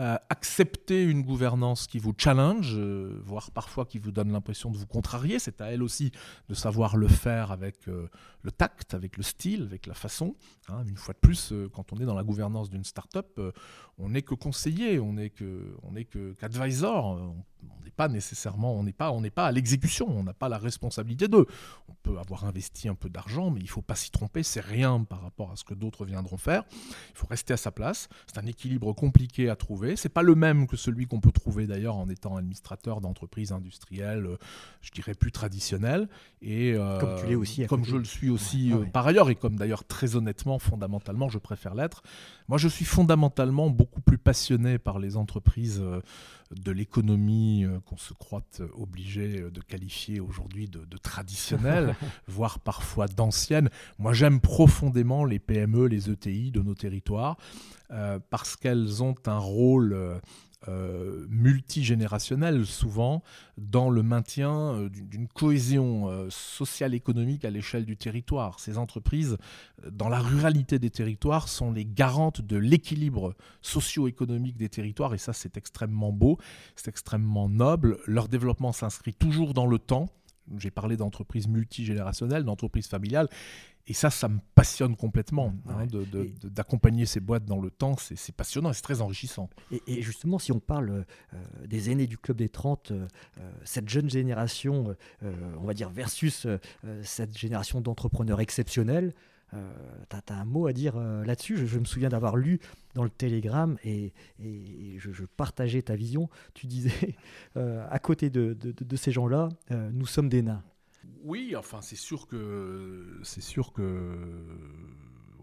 Euh, 0.00 0.16
accepter 0.30 1.04
une 1.04 1.20
gouvernance 1.20 1.86
qui 1.86 1.98
vous 1.98 2.14
challenge, 2.16 2.76
euh, 2.78 3.20
voire 3.26 3.50
parfois 3.50 3.84
qui 3.84 3.98
vous 3.98 4.10
donne 4.10 4.32
l'impression 4.32 4.70
de 4.70 4.78
vous 4.78 4.86
contrarier. 4.86 5.38
C'est 5.38 5.60
à 5.60 5.66
elle 5.66 5.82
aussi 5.82 6.12
de 6.48 6.54
savoir 6.54 6.96
le 6.96 7.08
faire 7.08 7.52
avec 7.52 7.88
euh, 7.88 8.08
le 8.40 8.50
tact, 8.50 8.94
avec 8.94 9.18
le 9.18 9.22
style, 9.22 9.64
avec 9.64 9.86
la 9.86 9.92
façon. 9.92 10.34
Hein. 10.68 10.82
une 10.88 10.96
fois 10.96 11.12
de 11.12 11.18
plus, 11.18 11.52
quand 11.74 11.92
on 11.92 11.98
est 11.98 12.06
dans 12.06 12.14
la 12.14 12.22
gouvernance 12.22 12.70
d'une 12.70 12.84
start-up, 12.84 13.38
on 13.98 14.08
n'est 14.08 14.22
que 14.22 14.34
conseiller, 14.34 14.98
on 14.98 15.12
n'est 15.12 15.28
que, 15.28 15.76
on 15.82 15.92
que 16.04 16.32
qu'advisor. 16.40 17.34
N'est 17.84 17.90
pas 17.90 18.08
nécessairement, 18.08 18.74
on 18.74 18.82
n'est 18.82 18.92
pas, 18.92 19.10
on 19.12 19.20
n'est 19.20 19.30
pas 19.30 19.46
à 19.46 19.52
l'exécution, 19.52 20.06
on 20.08 20.22
n'a 20.22 20.34
pas 20.34 20.48
la 20.48 20.58
responsabilité 20.58 21.28
d'eux. 21.28 21.46
On 21.88 21.94
peut 22.02 22.18
avoir 22.18 22.44
investi 22.44 22.88
un 22.88 22.94
peu 22.94 23.08
d'argent, 23.08 23.50
mais 23.50 23.60
il 23.60 23.68
faut 23.68 23.82
pas 23.82 23.94
s'y 23.94 24.10
tromper. 24.10 24.42
C'est 24.42 24.60
rien 24.60 25.04
par 25.04 25.20
rapport 25.22 25.52
à 25.52 25.56
ce 25.56 25.64
que 25.64 25.74
d'autres 25.74 26.04
viendront 26.04 26.36
faire. 26.36 26.64
Il 27.10 27.16
faut 27.16 27.26
rester 27.26 27.52
à 27.52 27.56
sa 27.56 27.70
place. 27.70 28.08
C'est 28.26 28.38
un 28.38 28.46
équilibre 28.46 28.92
compliqué 28.92 29.48
à 29.50 29.56
trouver 29.56 29.96
c'est 29.96 30.08
pas 30.08 30.22
le 30.22 30.34
même 30.34 30.66
que 30.66 30.76
celui 30.76 31.06
qu'on 31.06 31.20
peut 31.20 31.32
trouver 31.32 31.66
d'ailleurs 31.66 31.96
en 31.96 32.08
étant 32.08 32.36
administrateur 32.36 33.00
d'entreprises 33.00 33.52
industrielles, 33.52 34.26
euh, 34.26 34.36
je 34.80 34.90
dirais 34.90 35.14
plus 35.14 35.32
traditionnelles. 35.32 36.08
Et 36.40 36.74
euh, 36.74 36.98
comme 36.98 37.20
tu 37.20 37.26
l'es 37.26 37.34
aussi, 37.34 37.66
comme 37.66 37.84
je 37.84 37.96
le 37.96 38.04
suis 38.04 38.30
aussi 38.30 38.70
ah 38.72 38.78
euh, 38.78 38.84
par 38.86 39.06
ailleurs, 39.06 39.30
et 39.30 39.34
comme 39.34 39.56
d'ailleurs 39.56 39.84
très 39.84 40.16
honnêtement, 40.16 40.58
fondamentalement, 40.58 41.28
je 41.28 41.38
préfère 41.38 41.74
l'être. 41.74 42.02
Moi, 42.48 42.58
je 42.58 42.68
suis 42.68 42.84
fondamentalement 42.84 43.70
beaucoup 43.70 44.00
plus 44.00 44.18
passionné 44.18 44.78
par 44.78 44.98
les 44.98 45.16
entreprises 45.16 45.82
de 46.56 46.72
l'économie 46.72 47.64
qu'on 47.86 47.96
se 47.96 48.14
croit 48.14 48.42
obligé 48.74 49.50
de 49.50 49.60
qualifier 49.60 50.20
aujourd'hui 50.20 50.68
de, 50.68 50.84
de 50.84 50.96
traditionnelles, 50.96 51.94
voire 52.26 52.60
parfois 52.60 53.06
d'anciennes. 53.06 53.70
Moi, 53.98 54.12
j'aime 54.12 54.40
profondément 54.40 55.24
les 55.24 55.38
PME, 55.38 55.86
les 55.86 56.10
ETI 56.10 56.50
de 56.50 56.60
nos 56.60 56.74
territoires. 56.74 57.36
Euh, 57.92 58.18
parce 58.30 58.56
qu'elles 58.56 59.02
ont 59.02 59.14
un 59.26 59.38
rôle 59.38 59.92
euh, 60.68 60.72
euh, 60.72 61.26
multigénérationnel 61.28 62.64
souvent 62.66 63.22
dans 63.58 63.90
le 63.90 64.02
maintien 64.02 64.88
d'une 64.92 65.28
cohésion 65.28 66.28
sociale 66.30 66.94
économique 66.94 67.44
à 67.44 67.50
l'échelle 67.50 67.84
du 67.84 67.96
territoire. 67.96 68.60
Ces 68.60 68.78
entreprises, 68.78 69.36
dans 69.90 70.08
la 70.08 70.20
ruralité 70.20 70.78
des 70.78 70.90
territoires, 70.90 71.48
sont 71.48 71.72
les 71.72 71.84
garantes 71.84 72.40
de 72.40 72.56
l'équilibre 72.56 73.34
socio-économique 73.60 74.56
des 74.56 74.68
territoires 74.68 75.14
et 75.14 75.18
ça 75.18 75.32
c'est 75.32 75.56
extrêmement 75.56 76.12
beau, 76.12 76.38
c'est 76.76 76.88
extrêmement 76.88 77.48
noble. 77.48 77.98
Leur 78.06 78.28
développement 78.28 78.72
s'inscrit 78.72 79.14
toujours 79.14 79.54
dans 79.54 79.66
le 79.66 79.78
temps. 79.78 80.08
J'ai 80.58 80.70
parlé 80.70 80.96
d'entreprises 80.96 81.48
multigénérationnelles, 81.48 82.44
d'entreprises 82.44 82.86
familiales. 82.86 83.28
Et 83.88 83.94
ça, 83.94 84.10
ça 84.10 84.28
me 84.28 84.38
passionne 84.54 84.94
complètement, 84.94 85.54
hein, 85.68 85.86
d'accompagner 86.44 87.04
ces 87.04 87.18
boîtes 87.18 87.44
dans 87.44 87.60
le 87.60 87.70
temps. 87.70 87.96
C'est 87.98 88.34
passionnant 88.34 88.70
et 88.70 88.74
c'est 88.74 88.82
très 88.82 89.00
enrichissant. 89.00 89.50
Et, 89.88 90.02
justement, 90.02 90.38
si 90.38 90.52
on 90.52 90.60
parle 90.60 91.04
euh, 91.34 91.66
des 91.66 91.90
aînés 91.90 92.06
du 92.06 92.16
Club 92.16 92.36
des 92.36 92.48
30, 92.48 92.92
euh, 92.92 93.08
euh, 93.38 93.52
cette 93.64 93.88
jeune 93.88 94.08
génération, 94.08 94.96
on 95.22 95.64
va 95.64 95.74
dire, 95.74 95.90
versus 95.90 96.46
cette 97.02 97.36
génération 97.36 97.80
d'entrepreneurs 97.80 98.40
exceptionnels, 98.40 99.14
tu 99.52 100.16
as, 100.16 100.34
un 100.34 100.44
mot 100.44 100.66
à 100.66 100.72
dire 100.72 100.96
là-dessus. 100.98 101.66
Je, 101.66 101.78
me 101.78 101.84
souviens 101.84 102.08
d'avoir 102.08 102.36
lu 102.36 102.60
dans 102.94 103.04
le 103.04 103.10
Télégramme 103.10 103.76
et, 103.84 104.12
je, 104.38 105.24
partageais 105.24 105.82
ta 105.82 105.96
vision. 105.96 106.28
Tu 106.54 106.66
disais, 106.66 107.16
à 107.56 107.98
côté 107.98 108.30
de, 108.30 108.56
ces 108.96 109.12
gens-là, 109.12 109.48
nous 109.70 110.06
sommes 110.06 110.28
des 110.28 110.42
nains. 110.42 110.62
Oui, 111.24 111.54
enfin, 111.56 111.80
c'est 111.82 111.96
sûr 111.96 112.26
que 112.28 113.04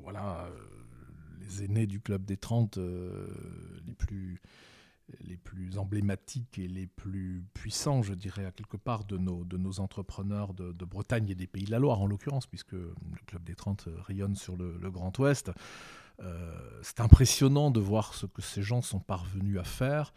voilà, 0.02 0.50
les 1.40 1.64
aînés 1.64 1.88
du 1.88 2.00
club 2.00 2.26
des 2.26 2.38
30 2.38 2.78
euh, 2.78 3.28
les 3.86 3.94
plus 3.94 4.42
les 5.22 5.38
plus 5.38 5.78
emblématiques 5.78 6.60
et 6.60 6.68
les 6.68 6.88
plus 6.88 7.44
puissants, 7.54 8.02
je 8.02 8.14
dirais, 8.14 8.46
à 8.46 8.52
quelque 8.52 8.78
part, 8.78 9.04
de 9.04 9.18
nos, 9.18 9.80
entrepreneurs 9.80 10.54
de, 10.54 10.86
Bretagne 10.86 11.30
et 11.30 11.36
des 11.36 11.48
Pays 11.48 11.66
de 11.66 11.72
la 11.72 11.80
Loire, 11.80 12.02
en 12.02 12.08
l'occurrence, 12.08 12.48
puisque 12.48 12.74
le 12.74 12.94
Club 13.26 13.44
des 13.44 13.56
30 13.56 13.90
rayonne 14.06 14.36
sur 14.36 14.58
le, 14.58 14.92
Grand 14.92 15.18
Ouest. 15.20 15.52
Euh, 16.22 16.80
c'est 16.82 17.00
impressionnant 17.00 17.72
de 17.72 17.80
voir 17.80 18.14
ce 18.14 18.26
que 18.26 18.42
ces 18.42 18.62
gens 18.62 18.82
sont 18.82 19.00
parvenus 19.00 19.58
à 19.58 19.64
faire. 19.64 20.14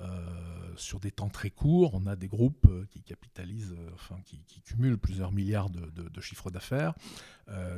Euh, 0.00 0.72
sur 0.76 1.00
des 1.00 1.10
temps 1.10 1.28
très 1.28 1.50
courts, 1.50 1.90
on 1.92 2.06
a 2.06 2.16
des 2.16 2.28
groupes 2.28 2.66
euh, 2.66 2.86
qui 2.90 3.02
capitalisent, 3.02 3.74
euh, 3.78 3.90
enfin 3.92 4.16
qui, 4.24 4.40
cumulent 4.62 4.96
plusieurs 4.96 5.30
milliards 5.30 5.68
de, 5.68 5.90
de, 5.90 6.20
chiffres 6.20 6.50
d'affaires, 6.50 6.94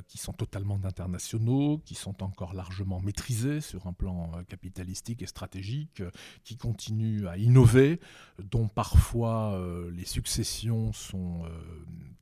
qui 0.06 0.18
sont 0.18 0.32
totalement 0.32 0.78
internationaux, 0.84 1.78
qui 1.78 1.94
sont 1.94 2.22
encore 2.22 2.54
largement 2.54 3.00
maîtrisés 3.00 3.60
sur 3.60 3.88
un 3.88 3.92
plan 3.92 4.30
capitalistique 4.48 5.22
et 5.22 5.26
stratégique, 5.26 6.02
qui 6.44 6.56
continuent 6.56 7.26
à 7.26 7.38
innover, 7.38 7.98
dont 8.38 8.68
parfois 8.68 9.58
les 9.90 10.04
successions 10.04 10.92
sont 10.92 11.42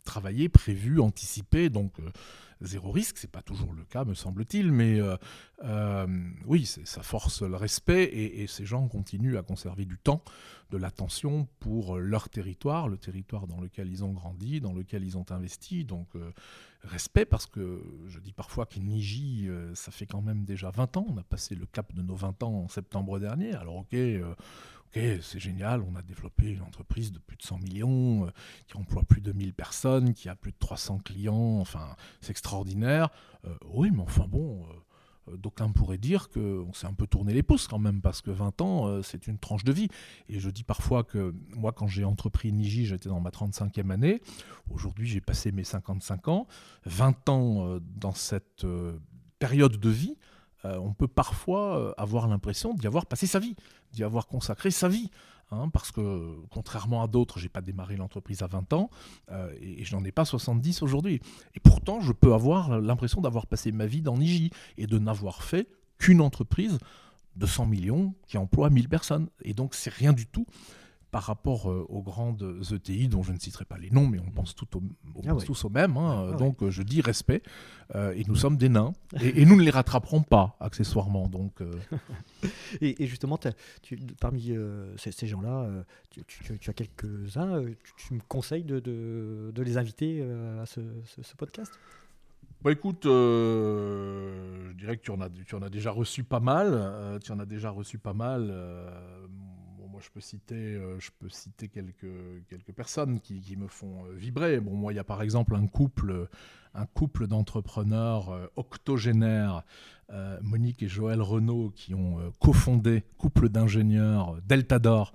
travaillées, 0.05 0.49
prévues, 0.49 1.01
anticipées. 1.01 1.71
Donc 1.71 1.99
zéro 2.63 2.91
risque. 2.91 3.19
C'est 3.19 3.31
pas 3.31 3.43
toujours 3.43 3.73
le 3.73 3.85
cas, 3.85 4.05
me 4.05 4.15
semble-t-il, 4.15 4.73
mais 4.73 5.01
euh, 5.01 5.17
euh, 5.65 6.07
oui, 6.47 6.65
ça 6.67 7.03
force 7.03 7.43
le 7.43 7.57
respect 7.57 8.05
et, 8.05 8.47
ces 8.47 8.65
gens 8.65 8.87
continuent 8.89 9.37
à 9.37 9.43
conserver 9.43 9.85
du 9.85 9.99
temps, 9.99 10.23
de 10.71 10.77
l'attention 10.77 11.49
pour 11.61 11.99
leur 11.99 12.29
territoire, 12.29 12.89
le 12.89 12.99
territoire 12.99 13.47
dans 13.47 13.61
lequel 13.61 13.89
ils 13.89 14.05
ont 14.05 14.13
grandi, 14.13 14.61
dans 14.61 14.73
lequel 14.73 15.05
ils 15.05 15.17
ont 15.17 15.27
investi. 15.31 15.85
Donc 15.85 16.09
euh, 16.17 16.31
respect 16.83 17.25
parce 17.25 17.47
que 17.47 17.83
je 18.09 18.19
dis 18.19 18.33
parfois 18.33 18.67
qu'Niji, 18.67 19.49
ça 19.75 19.93
fait 19.93 20.07
quand 20.07 20.23
même 20.23 20.45
déjà 20.45 20.71
20 20.71 20.97
ans. 20.97 21.07
On 21.09 21.17
a 21.17 21.23
passé 21.23 21.55
le 21.55 21.67
cap 21.67 21.93
de 21.95 22.03
nos 22.03 22.17
20 22.17 22.43
ans 22.43 22.55
en 22.55 22.69
septembre 22.69 23.19
dernier. 23.19 23.55
Alors 23.55 23.77
ok 23.77 23.97
c'est 24.95 25.39
génial, 25.39 25.83
on 25.83 25.97
a 25.97 26.03
développé 26.03 26.51
une 26.51 26.63
entreprise 26.63 27.13
de 27.13 27.19
plus 27.19 27.37
de 27.37 27.43
100 27.43 27.59
millions, 27.59 28.27
euh, 28.27 28.31
qui 28.67 28.77
emploie 28.77 29.03
plus 29.03 29.21
de 29.21 29.33
1000 29.33 29.55
personnes, 29.55 30.13
qui 30.13 30.29
a 30.29 30.37
plus 30.37 30.53
de 30.53 30.59
300 30.59 30.99
clients, 30.99 31.59
enfin, 31.61 31.97
c'est 32.21 32.31
extraordinaire. 32.31 33.09
Euh, 33.47 33.55
oui, 33.71 33.91
mais 33.91 34.03
enfin 34.03 34.27
bon, 34.29 34.67
euh, 35.29 35.37
d'aucuns 35.37 35.71
pourraient 35.73 35.99
dire 35.99 36.29
qu'on 36.29 36.73
s'est 36.75 36.87
un 36.87 36.93
peu 36.93 37.07
tourné 37.07 37.33
les 37.33 37.43
pouces 37.43 37.69
quand 37.69 37.79
même, 37.79 38.03
parce 38.03 38.21
que 38.21 38.31
20 38.31 38.61
ans, 38.61 39.03
c'est 39.03 39.27
une 39.29 39.39
tranche 39.39 39.65
de 39.65 39.73
vie. 39.73 39.89
Et 40.29 40.41
je 40.41 40.51
dis 40.51 40.65
parfois 40.65 41.05
que 41.05 41.35
moi, 41.57 41.73
quand 41.73 41.87
j'ai 41.87 42.05
entrepris 42.05 42.53
Niji, 42.53 42.87
j'étais 42.87 43.09
dans 43.09 43.21
ma 43.21 43.31
35e 43.31 43.91
année. 43.91 44.21
Aujourd'hui, 44.69 45.07
j'ai 45.07 45.21
passé 45.21 45.53
mes 45.53 45.65
55 45.65 46.29
ans. 46.29 46.49
20 46.87 47.29
ans 47.29 47.79
dans 47.81 48.15
cette 48.15 48.67
période 49.39 49.79
de 49.79 49.89
vie, 49.89 50.17
on 50.65 50.93
peut 50.95 51.09
parfois 51.09 51.95
avoir 51.99 52.29
l'impression 52.29 52.73
d'y 52.75 52.87
avoir 52.87 53.07
passé 53.07 53.27
sa 53.27 53.39
vie 53.39 53.57
d'y 53.93 54.05
avoir 54.05 54.27
consacré 54.27 54.71
sa 54.71 54.89
vie. 54.89 55.11
Hein, 55.51 55.69
parce 55.69 55.93
que 55.93 56.35
contrairement 56.51 57.03
à 57.03 57.09
d'autres, 57.09 57.39
j'ai 57.39 57.51
pas 57.51 57.61
démarré 57.61 57.97
l'entreprise 57.97 58.43
à 58.43 58.47
20 58.47 58.73
ans 58.73 58.89
euh, 59.31 59.53
et, 59.61 59.85
je 59.85 59.95
n'en 59.95 60.03
ai 60.03 60.11
pas 60.11 60.25
70 60.25 60.81
aujourd'hui. 60.81 61.21
Et 61.55 61.61
pourtant, 61.61 62.01
je 62.01 62.13
peux 62.13 62.33
avoir 62.33 62.81
l'impression 62.81 63.21
d'avoir 63.21 63.47
passé 63.47 63.71
ma 63.71 63.85
vie 63.85 64.01
dans 64.01 64.17
Niji 64.17 64.51
et 64.79 64.87
de 64.87 64.99
n'avoir 64.99 65.43
fait 65.43 65.69
qu'une 65.99 66.23
entreprise 66.23 66.79
de 67.37 67.45
100 67.45 67.67
millions 67.67 68.15
qui 68.27 68.39
emploie 68.39 68.71
1000 68.71 68.89
personnes. 68.89 69.29
Et 69.43 69.53
donc, 69.53 69.75
c'est 69.75 69.93
rien 69.93 70.15
du 70.15 70.27
tout 70.27 70.47
par 71.13 71.25
rapport 71.25 71.71
euh, 71.71 71.85
aux 71.91 72.01
grandes 72.01 72.59
ETI, 72.73 73.07
dont 73.07 73.23
je 73.23 73.33
ne 73.33 73.39
citerai 73.39 73.67
pas 73.67 73.77
les 73.77 73.91
noms, 73.91 74.07
mais 74.07 74.19
on 74.19 74.31
pense, 74.31 74.55
tout 74.55 74.79
au, 74.79 74.83
ah 75.29 75.35
tous 75.45 75.67
au 75.67 75.69
même. 75.69 75.99
Hein. 75.99 76.31
Ah 76.33 76.37
donc 76.37 76.63
euh, 76.63 76.71
je 76.71 76.83
dis 76.83 77.03
respect, 77.03 77.43
euh, 77.95 78.15
et 78.17 78.25
nous 78.25 78.35
sommes 78.35 78.57
des 78.57 78.71
nains, 78.71 78.95
et, 79.21 79.45
nous 79.45 79.57
ne 79.57 79.63
les 79.63 79.71
rattraperons 79.71 80.23
pas, 80.23 80.57
accessoirement. 80.59 81.29
Donc, 81.29 81.61
et, 82.81 83.07
justement, 83.07 83.39
tu, 83.83 83.99
parmi 84.21 84.57
ces, 84.97 85.27
gens-là, 85.27 85.85
tu, 86.11 86.71
as 86.71 86.73
quelques-uns, 86.73 87.63
tu, 87.99 88.15
me 88.15 88.21
conseilles 88.27 88.65
de, 88.65 88.81
de, 88.81 89.63
les 89.63 89.77
inviter 89.77 90.23
à 90.63 90.65
ce, 90.65 90.81
podcast? 91.37 91.79
Bah 92.63 92.73
écoute, 92.73 93.03
je 93.05 94.73
dirais 94.79 94.97
que 94.97 95.03
tu 95.03 95.11
en, 95.11 95.21
as, 95.21 95.29
tu 95.29 95.55
en 95.57 95.63
as 95.63 95.69
déjà 95.69 95.91
reçu 95.91 96.25
pas 96.25 96.41
mal. 96.41 97.19
tu 97.23 97.33
en 97.33 97.39
as 97.39 97.45
déjà 97.45 97.69
reçu 97.69 97.99
pas 97.99 98.15
mal 98.15 98.51
je 100.03 100.11
peux 100.11 100.21
citer, 100.21 100.55
euh, 100.55 100.99
je 100.99 101.11
peux 101.19 101.29
citer 101.29 101.69
quelques, 101.69 102.07
quelques 102.49 102.73
personnes 102.73 103.21
qui, 103.21 103.41
qui 103.41 103.57
me 103.57 103.69
font 103.69 104.05
euh, 104.05 104.15
vibrer. 104.15 104.61
Bon, 104.61 104.75
moi, 104.75 104.93
il 104.93 104.97
y 104.97 104.99
a 104.99 105.05
par 105.05 105.23
exemple 105.23 105.55
un 105.55 105.67
couple, 105.67 106.29
un 106.75 106.87
couple 106.87 107.27
d'entrepreneurs 107.27 108.31
euh, 108.31 108.47
octogénaires, 108.57 109.63
Monique 110.43 110.83
et 110.83 110.89
Joël 110.89 111.23
Renault, 111.23 111.73
qui 111.75 111.95
ont 111.95 112.19
cofondé, 112.39 113.03
couple 113.17 113.49
d'ingénieurs, 113.49 114.37
Deltador, 114.47 115.15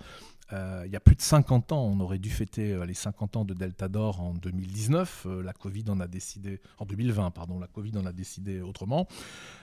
il 0.52 0.90
y 0.92 0.96
a 0.96 1.00
plus 1.00 1.16
de 1.16 1.22
50 1.22 1.72
ans, 1.72 1.84
on 1.84 2.00
aurait 2.00 2.18
dû 2.18 2.32
fêter 2.32 2.84
les 2.84 2.96
50 2.96 3.38
ans 3.38 3.46
de 3.46 3.54
Deltador 3.54 4.22
en 4.22 4.34
2019. 4.34 5.28
la 5.44 5.54
Covid 5.54 5.84
en 5.90 6.00
a 6.00 6.08
décidé, 6.08 6.62
en 6.80 6.86
2020, 6.86 7.30
pardon, 7.30 7.60
la 7.60 7.68
Covid 7.68 7.96
en 7.96 8.08
a 8.08 8.12
décidé 8.12 8.60
autrement. 8.60 9.08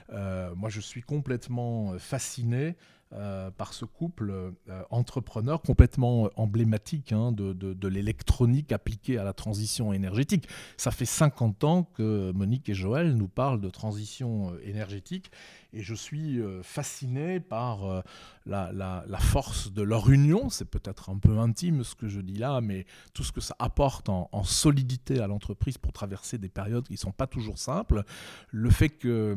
moi, 0.09 0.69
je 0.69 0.79
suis 0.79 1.01
complètement 1.01 1.99
fasciné 1.99 2.77
euh, 3.13 3.51
par 3.51 3.73
ce 3.73 3.85
couple 3.85 4.31
euh, 4.31 4.51
entrepreneur 4.89 5.61
complètement 5.61 6.27
emblématique 6.37 7.11
hein, 7.11 7.31
de, 7.31 7.87
l'électronique 7.87 8.71
appliquée 8.71 9.19
à 9.19 9.23
la 9.23 9.31
transition 9.31 9.93
énergétique. 9.93 10.49
Ça 10.75 10.89
fait 10.89 11.05
50 11.05 11.63
ans 11.65 11.83
que 11.83 12.31
Monique 12.31 12.67
et 12.67 12.73
Joël 12.73 13.15
nous 13.15 13.27
parlent 13.27 13.61
de 13.61 13.69
transition 13.69 14.49
euh, 14.49 14.59
énergétique 14.67 15.31
et 15.71 15.83
je 15.83 15.93
suis 15.93 16.41
fasciné 16.63 17.41
par 17.41 18.01
la, 18.45 19.03
force 19.19 19.73
de 19.73 19.81
leur 19.81 20.09
union. 20.09 20.49
C'est 20.49 20.69
peut-être 20.69 21.09
un 21.09 21.17
peu 21.17 21.37
intime 21.37 21.83
ce 21.83 21.95
que 21.95 22.07
je 22.07 22.21
dis 22.21 22.37
là, 22.37 22.61
mais 22.61 22.85
tout 23.13 23.25
ce 23.25 23.33
que 23.33 23.41
ça 23.41 23.57
apporte 23.59 24.07
en, 24.07 24.29
en 24.31 24.45
solidité 24.45 25.19
à 25.19 25.27
l'entreprise 25.27 25.77
pour 25.77 25.91
traverser 25.91 26.37
des 26.37 26.47
périodes 26.47 26.87
qui 26.87 26.93
ne 26.93 26.97
sont 26.97 27.11
pas 27.11 27.27
toujours 27.27 27.57
simples. 27.57 28.05
Le 28.51 28.69
fait 28.69 28.87
que 28.87 29.35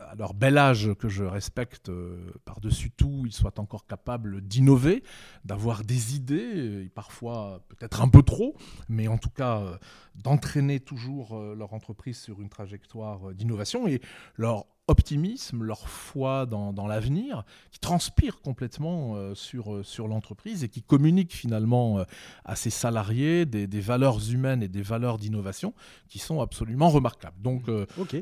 à 0.00 0.14
leur 0.14 0.34
bel 0.34 0.58
âge 0.58 0.92
que 0.94 1.08
je 1.08 1.24
respecte 1.24 1.88
euh, 1.88 2.32
par-dessus 2.44 2.90
tout, 2.90 3.22
ils 3.26 3.32
soient 3.32 3.58
encore 3.58 3.86
capables 3.86 4.40
d'innover, 4.40 5.02
d'avoir 5.44 5.84
des 5.84 6.16
idées, 6.16 6.84
et 6.84 6.88
parfois 6.88 7.62
peut-être 7.68 8.00
un 8.02 8.08
peu 8.08 8.22
trop, 8.22 8.56
mais 8.88 9.08
en 9.08 9.18
tout 9.18 9.30
cas 9.30 9.60
euh, 9.60 9.76
d'entraîner 10.14 10.80
toujours 10.80 11.36
euh, 11.36 11.54
leur 11.54 11.74
entreprise 11.74 12.18
sur 12.18 12.40
une 12.40 12.48
trajectoire 12.48 13.34
d'innovation. 13.34 13.86
Et 13.86 14.00
leur 14.36 14.66
optimisme, 14.90 15.62
leur 15.62 15.88
foi 15.88 16.46
dans, 16.46 16.86
l'avenir, 16.86 17.44
qui 17.70 17.78
transpire 17.78 18.40
complètement 18.40 19.14
euh, 19.14 19.34
sur, 19.36 19.72
euh, 19.72 19.82
sur 19.84 20.08
l'entreprise 20.08 20.64
et 20.64 20.68
qui 20.68 20.82
communique 20.82 21.32
finalement 21.32 22.00
euh, 22.00 22.04
à 22.44 22.56
ses 22.56 22.70
salariés 22.70 23.46
des, 23.46 23.80
valeurs 23.80 24.18
humaines 24.30 24.62
et 24.62 24.68
des 24.68 24.82
valeurs 24.82 25.18
d'innovation 25.18 25.74
qui 26.08 26.18
sont 26.18 26.40
absolument 26.40 26.88
remarquables. 26.88 27.40
Donc, 27.40 27.70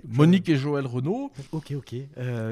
Monique 0.05 0.49
et 0.49 0.57
Joël 0.57 0.87
Renaud. 0.87 1.33
Ok, 1.53 1.73
ok. 1.73 1.95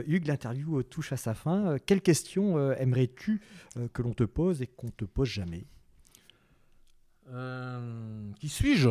Hugues, 0.06 0.26
l'interview 0.26 0.82
touche 0.82 1.12
à 1.12 1.16
sa 1.16 1.34
fin. 1.34 1.76
Quelle 1.84 2.00
question 2.00 2.72
aimerais-tu 2.72 3.40
que 3.92 4.02
l'on 4.02 4.14
te 4.14 4.24
pose 4.24 4.62
et 4.62 4.66
qu'on 4.66 4.88
te 4.88 5.04
pose 5.04 5.28
jamais? 5.28 5.66
Qui 8.40 8.48
suis-je? 8.48 8.90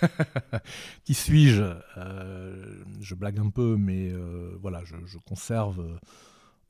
Qui 1.04 1.14
suis-je? 1.14 1.62
Euh, 1.96 2.84
Je 3.00 3.14
blague 3.14 3.38
un 3.38 3.50
peu, 3.50 3.76
mais 3.76 4.10
euh, 4.12 4.56
voilà, 4.60 4.82
je, 4.84 5.18
conserve, 5.18 5.80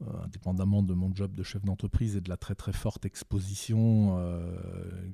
euh, 0.03 0.07
indépendamment 0.25 0.83
de 0.83 0.95
mon 0.95 1.15
job 1.15 1.35
de 1.35 1.43
chef 1.43 1.65
d'entreprise 1.65 2.17
et 2.17 2.21
de 2.21 2.29
la 2.29 2.37
très 2.37 2.55
très 2.55 2.73
forte 2.73 3.05
exposition 3.05 4.19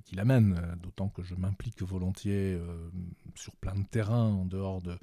qu'il 0.04 0.20
amène, 0.20 0.76
d'autant 0.82 1.08
que 1.08 1.22
je 1.22 1.34
m'implique 1.34 1.82
volontiers 1.82 2.60
sur 3.34 3.56
plein 3.56 3.74
de 3.74 3.84
terrains 3.84 4.28
en 4.28 4.44
dehors 4.44 4.80
de, 4.82 4.96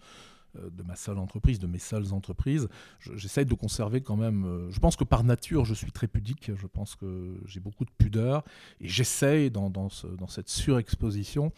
de 0.56 0.84
ma 0.84 0.96
seule 0.96 1.18
entreprise, 1.18 1.60
de 1.60 1.68
mes 1.68 1.80
seules 1.80 2.14
entreprises, 2.14 2.68
j'essaye 3.16 3.46
de 3.46 3.54
conserver 3.54 4.02
quand 4.02 4.18
même. 4.18 4.70
je 4.70 4.80
pense 4.80 4.96
que 4.96 5.04
par 5.04 5.24
nature, 5.24 5.66
je 5.66 5.74
suis 5.74 5.92
très 5.92 6.08
pudique. 6.08 6.52
Je 6.56 6.68
pense 6.68 6.96
que 6.96 7.40
j'ai 7.46 7.60
beaucoup 7.60 7.86
de 7.86 7.92
pudeur 7.98 8.44
et 8.80 8.88
j'essaye 8.88 9.52
dans, 9.52 9.90
cette 10.28 10.50
surexposition 10.50 11.52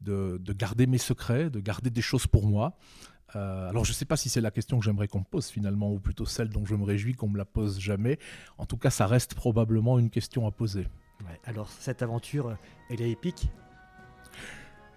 de, 0.00 0.38
garder 0.52 0.86
mes 0.86 0.98
secrets, 0.98 1.50
de 1.50 1.60
garder 1.60 1.90
des 1.90 2.02
choses 2.02 2.26
pour 2.26 2.46
moi. 2.46 2.76
Euh, 3.34 3.70
alors 3.70 3.84
je 3.84 3.90
ne 3.90 3.94
sais 3.94 4.04
pas 4.04 4.16
si 4.16 4.28
c'est 4.28 4.40
la 4.40 4.50
question 4.50 4.78
que 4.78 4.84
j'aimerais 4.84 5.08
qu'on 5.08 5.20
me 5.20 5.24
pose 5.24 5.46
finalement, 5.46 5.90
ou 5.90 5.98
plutôt 5.98 6.26
celle 6.26 6.50
dont 6.50 6.66
je 6.66 6.74
me 6.74 6.84
réjouis 6.84 7.14
qu'on 7.14 7.28
me 7.28 7.38
la 7.38 7.44
pose 7.44 7.80
jamais. 7.80 8.18
En 8.58 8.66
tout 8.66 8.76
cas, 8.76 8.90
ça 8.90 9.06
reste 9.06 9.34
probablement 9.34 9.98
une 9.98 10.10
question 10.10 10.46
à 10.46 10.50
poser. 10.50 10.86
alors 11.44 11.70
cette 11.70 12.02
aventure, 12.02 12.56
elle 12.90 13.00
est 13.00 13.10
épique 13.10 13.48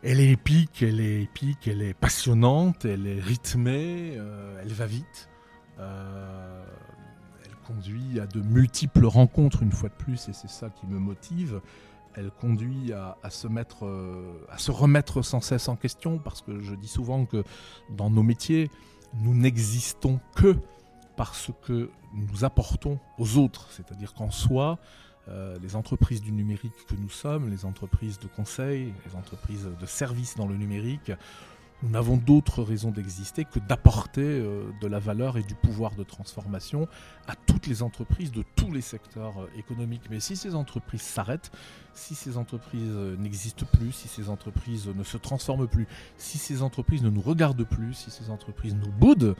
Elle 0.08 0.20
est 0.20 0.30
épique, 0.30 0.84
elle 0.84 1.00
est 1.00 1.24
épique, 1.24 1.68
elle 1.68 1.82
est 1.82 1.96
passionnante, 1.96 2.86
elle 2.86 3.08
est 3.08 3.20
rythmée, 3.20 4.14
euh, 4.18 4.62
elle 4.62 4.72
va 4.72 4.86
vite. 4.86 5.30
Euh, 5.80 6.64
elle 7.44 7.56
conduit 7.66 8.20
à 8.20 8.28
de 8.28 8.40
multiples 8.40 9.08
rencontres 9.08 9.64
une 9.64 9.72
fois 9.72 9.90
de 9.90 9.96
plus, 9.96 10.30
et 10.30 10.34
c'est 10.34 10.48
ça 10.48 10.70
qui 10.70 10.86
me 10.86 11.00
motive 11.00 11.60
elle 12.18 12.32
conduit 12.32 12.94
à, 12.94 13.18
se 13.30 13.48
mettre, 13.48 13.86
euh, 13.86 14.48
à 14.50 14.58
se 14.58 14.72
remettre 14.72 15.22
sans 15.22 15.42
cesse 15.42 15.68
en 15.68 15.76
question, 15.76 16.18
parce 16.18 16.42
que 16.42 16.62
je 16.62 16.74
dis 16.74 16.88
souvent 16.88 17.26
que 17.26 17.44
dans 17.90 18.10
nos 18.10 18.24
métiers, 18.24 18.72
nous 19.16 19.36
n'existons 19.36 20.22
que 20.34 20.56
parce 21.18 21.52
que 21.64 21.90
nous 22.14 22.46
apportons 22.46 23.00
aux 23.18 23.38
autres. 23.38 23.68
C'est-à-dire 23.72 24.14
qu'en 24.14 24.32
soi, 24.32 24.80
euh, 25.28 25.58
les 25.62 25.76
entreprises 25.76 26.22
du 26.22 26.32
numérique 26.32 26.74
que 26.88 26.96
nous 26.96 27.10
sommes, 27.10 27.50
les 27.50 27.66
entreprises 27.66 28.20
de 28.20 28.28
conseil, 28.28 28.94
les 29.08 29.16
entreprises 29.16 29.68
de 29.80 29.86
services 29.86 30.36
dans 30.36 30.48
le 30.48 30.56
numérique, 30.56 31.12
nous 31.84 31.90
n'avons 31.90 32.16
d'autre 32.16 32.62
raison 32.62 32.92
d'exister 32.92 33.44
que 33.44 33.60
d'apporter 33.60 34.22
euh, 34.22 34.70
de 34.82 34.88
la 34.88 35.00
valeur 35.00 35.38
et 35.38 35.44
du 35.44 35.56
pouvoir 35.56 35.96
de 35.96 36.04
transformation 36.04 36.88
à 37.28 37.36
toutes 37.36 37.66
les 37.66 37.82
entreprises 37.82 38.32
de 38.32 38.44
tous 38.56 38.72
les 38.72 38.82
secteurs 38.82 39.40
euh, 39.40 39.48
économiques. 39.58 40.04
Mais 40.12 40.20
si 40.20 40.36
ces 40.36 40.54
entreprises 40.54 41.02
s'arrêtent, 41.02 41.52
si 41.94 42.14
ces 42.14 42.38
entreprises 42.38 42.96
n'existent 43.18 43.66
plus, 43.74 43.94
si 43.94 44.08
ces 44.08 44.30
entreprises 44.30 44.88
ne 44.88 45.04
se 45.04 45.18
transforment 45.18 45.68
plus, 45.68 45.88
si 46.18 46.38
ces 46.38 46.62
entreprises 46.62 47.02
ne 47.02 47.10
nous 47.10 47.22
regardent 47.22 47.68
plus, 47.68 47.94
si 47.96 48.12
ces 48.12 48.30
entreprises 48.30 48.76
nous 48.76 48.92
boudent, 48.92 49.36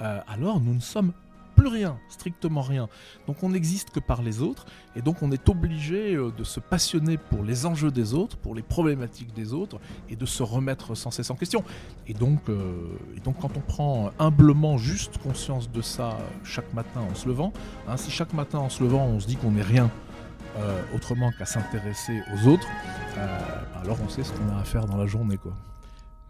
alors 0.00 0.60
nous 0.60 0.74
ne 0.74 0.80
sommes 0.80 1.12
plus 1.58 1.68
rien, 1.68 1.98
strictement 2.08 2.62
rien. 2.62 2.88
Donc 3.26 3.42
on 3.42 3.50
n'existe 3.50 3.90
que 3.90 3.98
par 3.98 4.22
les 4.22 4.42
autres, 4.42 4.64
et 4.94 5.02
donc 5.02 5.22
on 5.22 5.32
est 5.32 5.48
obligé 5.48 6.14
euh, 6.14 6.30
de 6.30 6.44
se 6.44 6.60
passionner 6.60 7.18
pour 7.18 7.42
les 7.42 7.66
enjeux 7.66 7.90
des 7.90 8.14
autres, 8.14 8.36
pour 8.36 8.54
les 8.54 8.62
problématiques 8.62 9.34
des 9.34 9.52
autres, 9.52 9.80
et 10.08 10.14
de 10.14 10.24
se 10.24 10.44
remettre 10.44 10.94
sans 10.94 11.10
cesse 11.10 11.30
en 11.30 11.34
question. 11.34 11.64
Et 12.06 12.14
donc, 12.14 12.48
euh, 12.48 12.86
et 13.16 13.20
donc 13.20 13.40
quand 13.40 13.56
on 13.56 13.60
prend 13.60 14.12
humblement 14.20 14.78
juste 14.78 15.18
conscience 15.18 15.68
de 15.70 15.82
ça 15.82 16.16
chaque 16.44 16.72
matin 16.74 17.00
en 17.00 17.14
se 17.16 17.26
levant, 17.26 17.52
hein, 17.88 17.96
si 17.96 18.12
chaque 18.12 18.32
matin 18.32 18.58
en 18.58 18.70
se 18.70 18.82
levant 18.82 19.04
on 19.06 19.18
se 19.18 19.26
dit 19.26 19.36
qu'on 19.36 19.50
n'est 19.50 19.62
rien, 19.62 19.90
euh, 20.58 20.80
autrement 20.94 21.32
qu'à 21.36 21.44
s'intéresser 21.44 22.22
aux 22.32 22.48
autres, 22.48 22.68
alors 23.82 23.98
on 24.04 24.08
sait 24.08 24.22
ce 24.22 24.32
qu'on 24.32 24.48
a 24.56 24.60
à 24.60 24.64
faire 24.64 24.86
dans 24.86 24.96
la 24.96 25.06
journée. 25.06 25.38
quoi. 25.38 25.52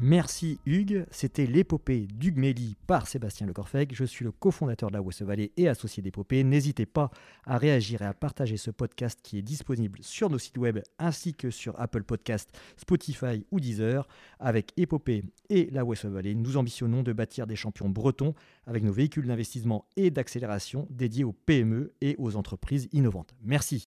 Merci 0.01 0.61
Hugues, 0.65 1.07
c'était 1.11 1.47
l'épopée 1.47 2.07
d'Hugues 2.07 2.77
par 2.87 3.09
Sébastien 3.09 3.49
Lecorfeg. 3.49 3.93
Je 3.93 4.05
suis 4.05 4.25
le 4.25 4.31
cofondateur 4.31 4.91
de 4.91 4.95
la 4.95 5.03
West 5.03 5.23
Valley 5.23 5.51
et 5.57 5.67
associé 5.67 6.05
d'épopée. 6.05 6.45
N'hésitez 6.45 6.87
pas 6.87 7.11
à 7.45 7.59
réagir 7.59 8.03
et 8.03 8.05
à 8.05 8.15
partager 8.15 8.57
ce 8.57 8.71
podcast 8.71 9.19
qui 9.21 9.39
est 9.39 9.43
disponible 9.43 9.99
sur 10.03 10.31
nos 10.31 10.39
sites 10.39 10.57
web 10.57 10.79
ainsi 11.01 11.35
que 11.35 11.51
sur 11.51 11.79
Apple 11.81 12.05
Podcast, 12.05 12.49
Spotify 12.77 13.45
ou 13.51 13.59
Deezer. 13.59 14.07
Avec 14.39 14.73
épopée 14.77 15.25
et 15.51 15.69
la 15.73 15.85
West 15.85 16.05
Valley, 16.05 16.37
nous 16.37 16.57
ambitionnons 16.57 17.03
de 17.03 17.13
bâtir 17.13 17.49
des 17.49 17.57
champions 17.57 17.89
bretons 17.89 18.35
avec 18.67 18.85
nos 18.85 18.93
véhicules 18.93 19.27
d'investissement 19.27 19.85
et 19.97 20.13
d'accélération 20.13 20.87
dédiés 20.91 21.25
aux 21.25 21.33
PME 21.33 21.93
et 22.03 22.15
aux 22.19 22.37
entreprises 22.37 22.89
innovantes. 22.93 23.35
Merci. 23.43 23.89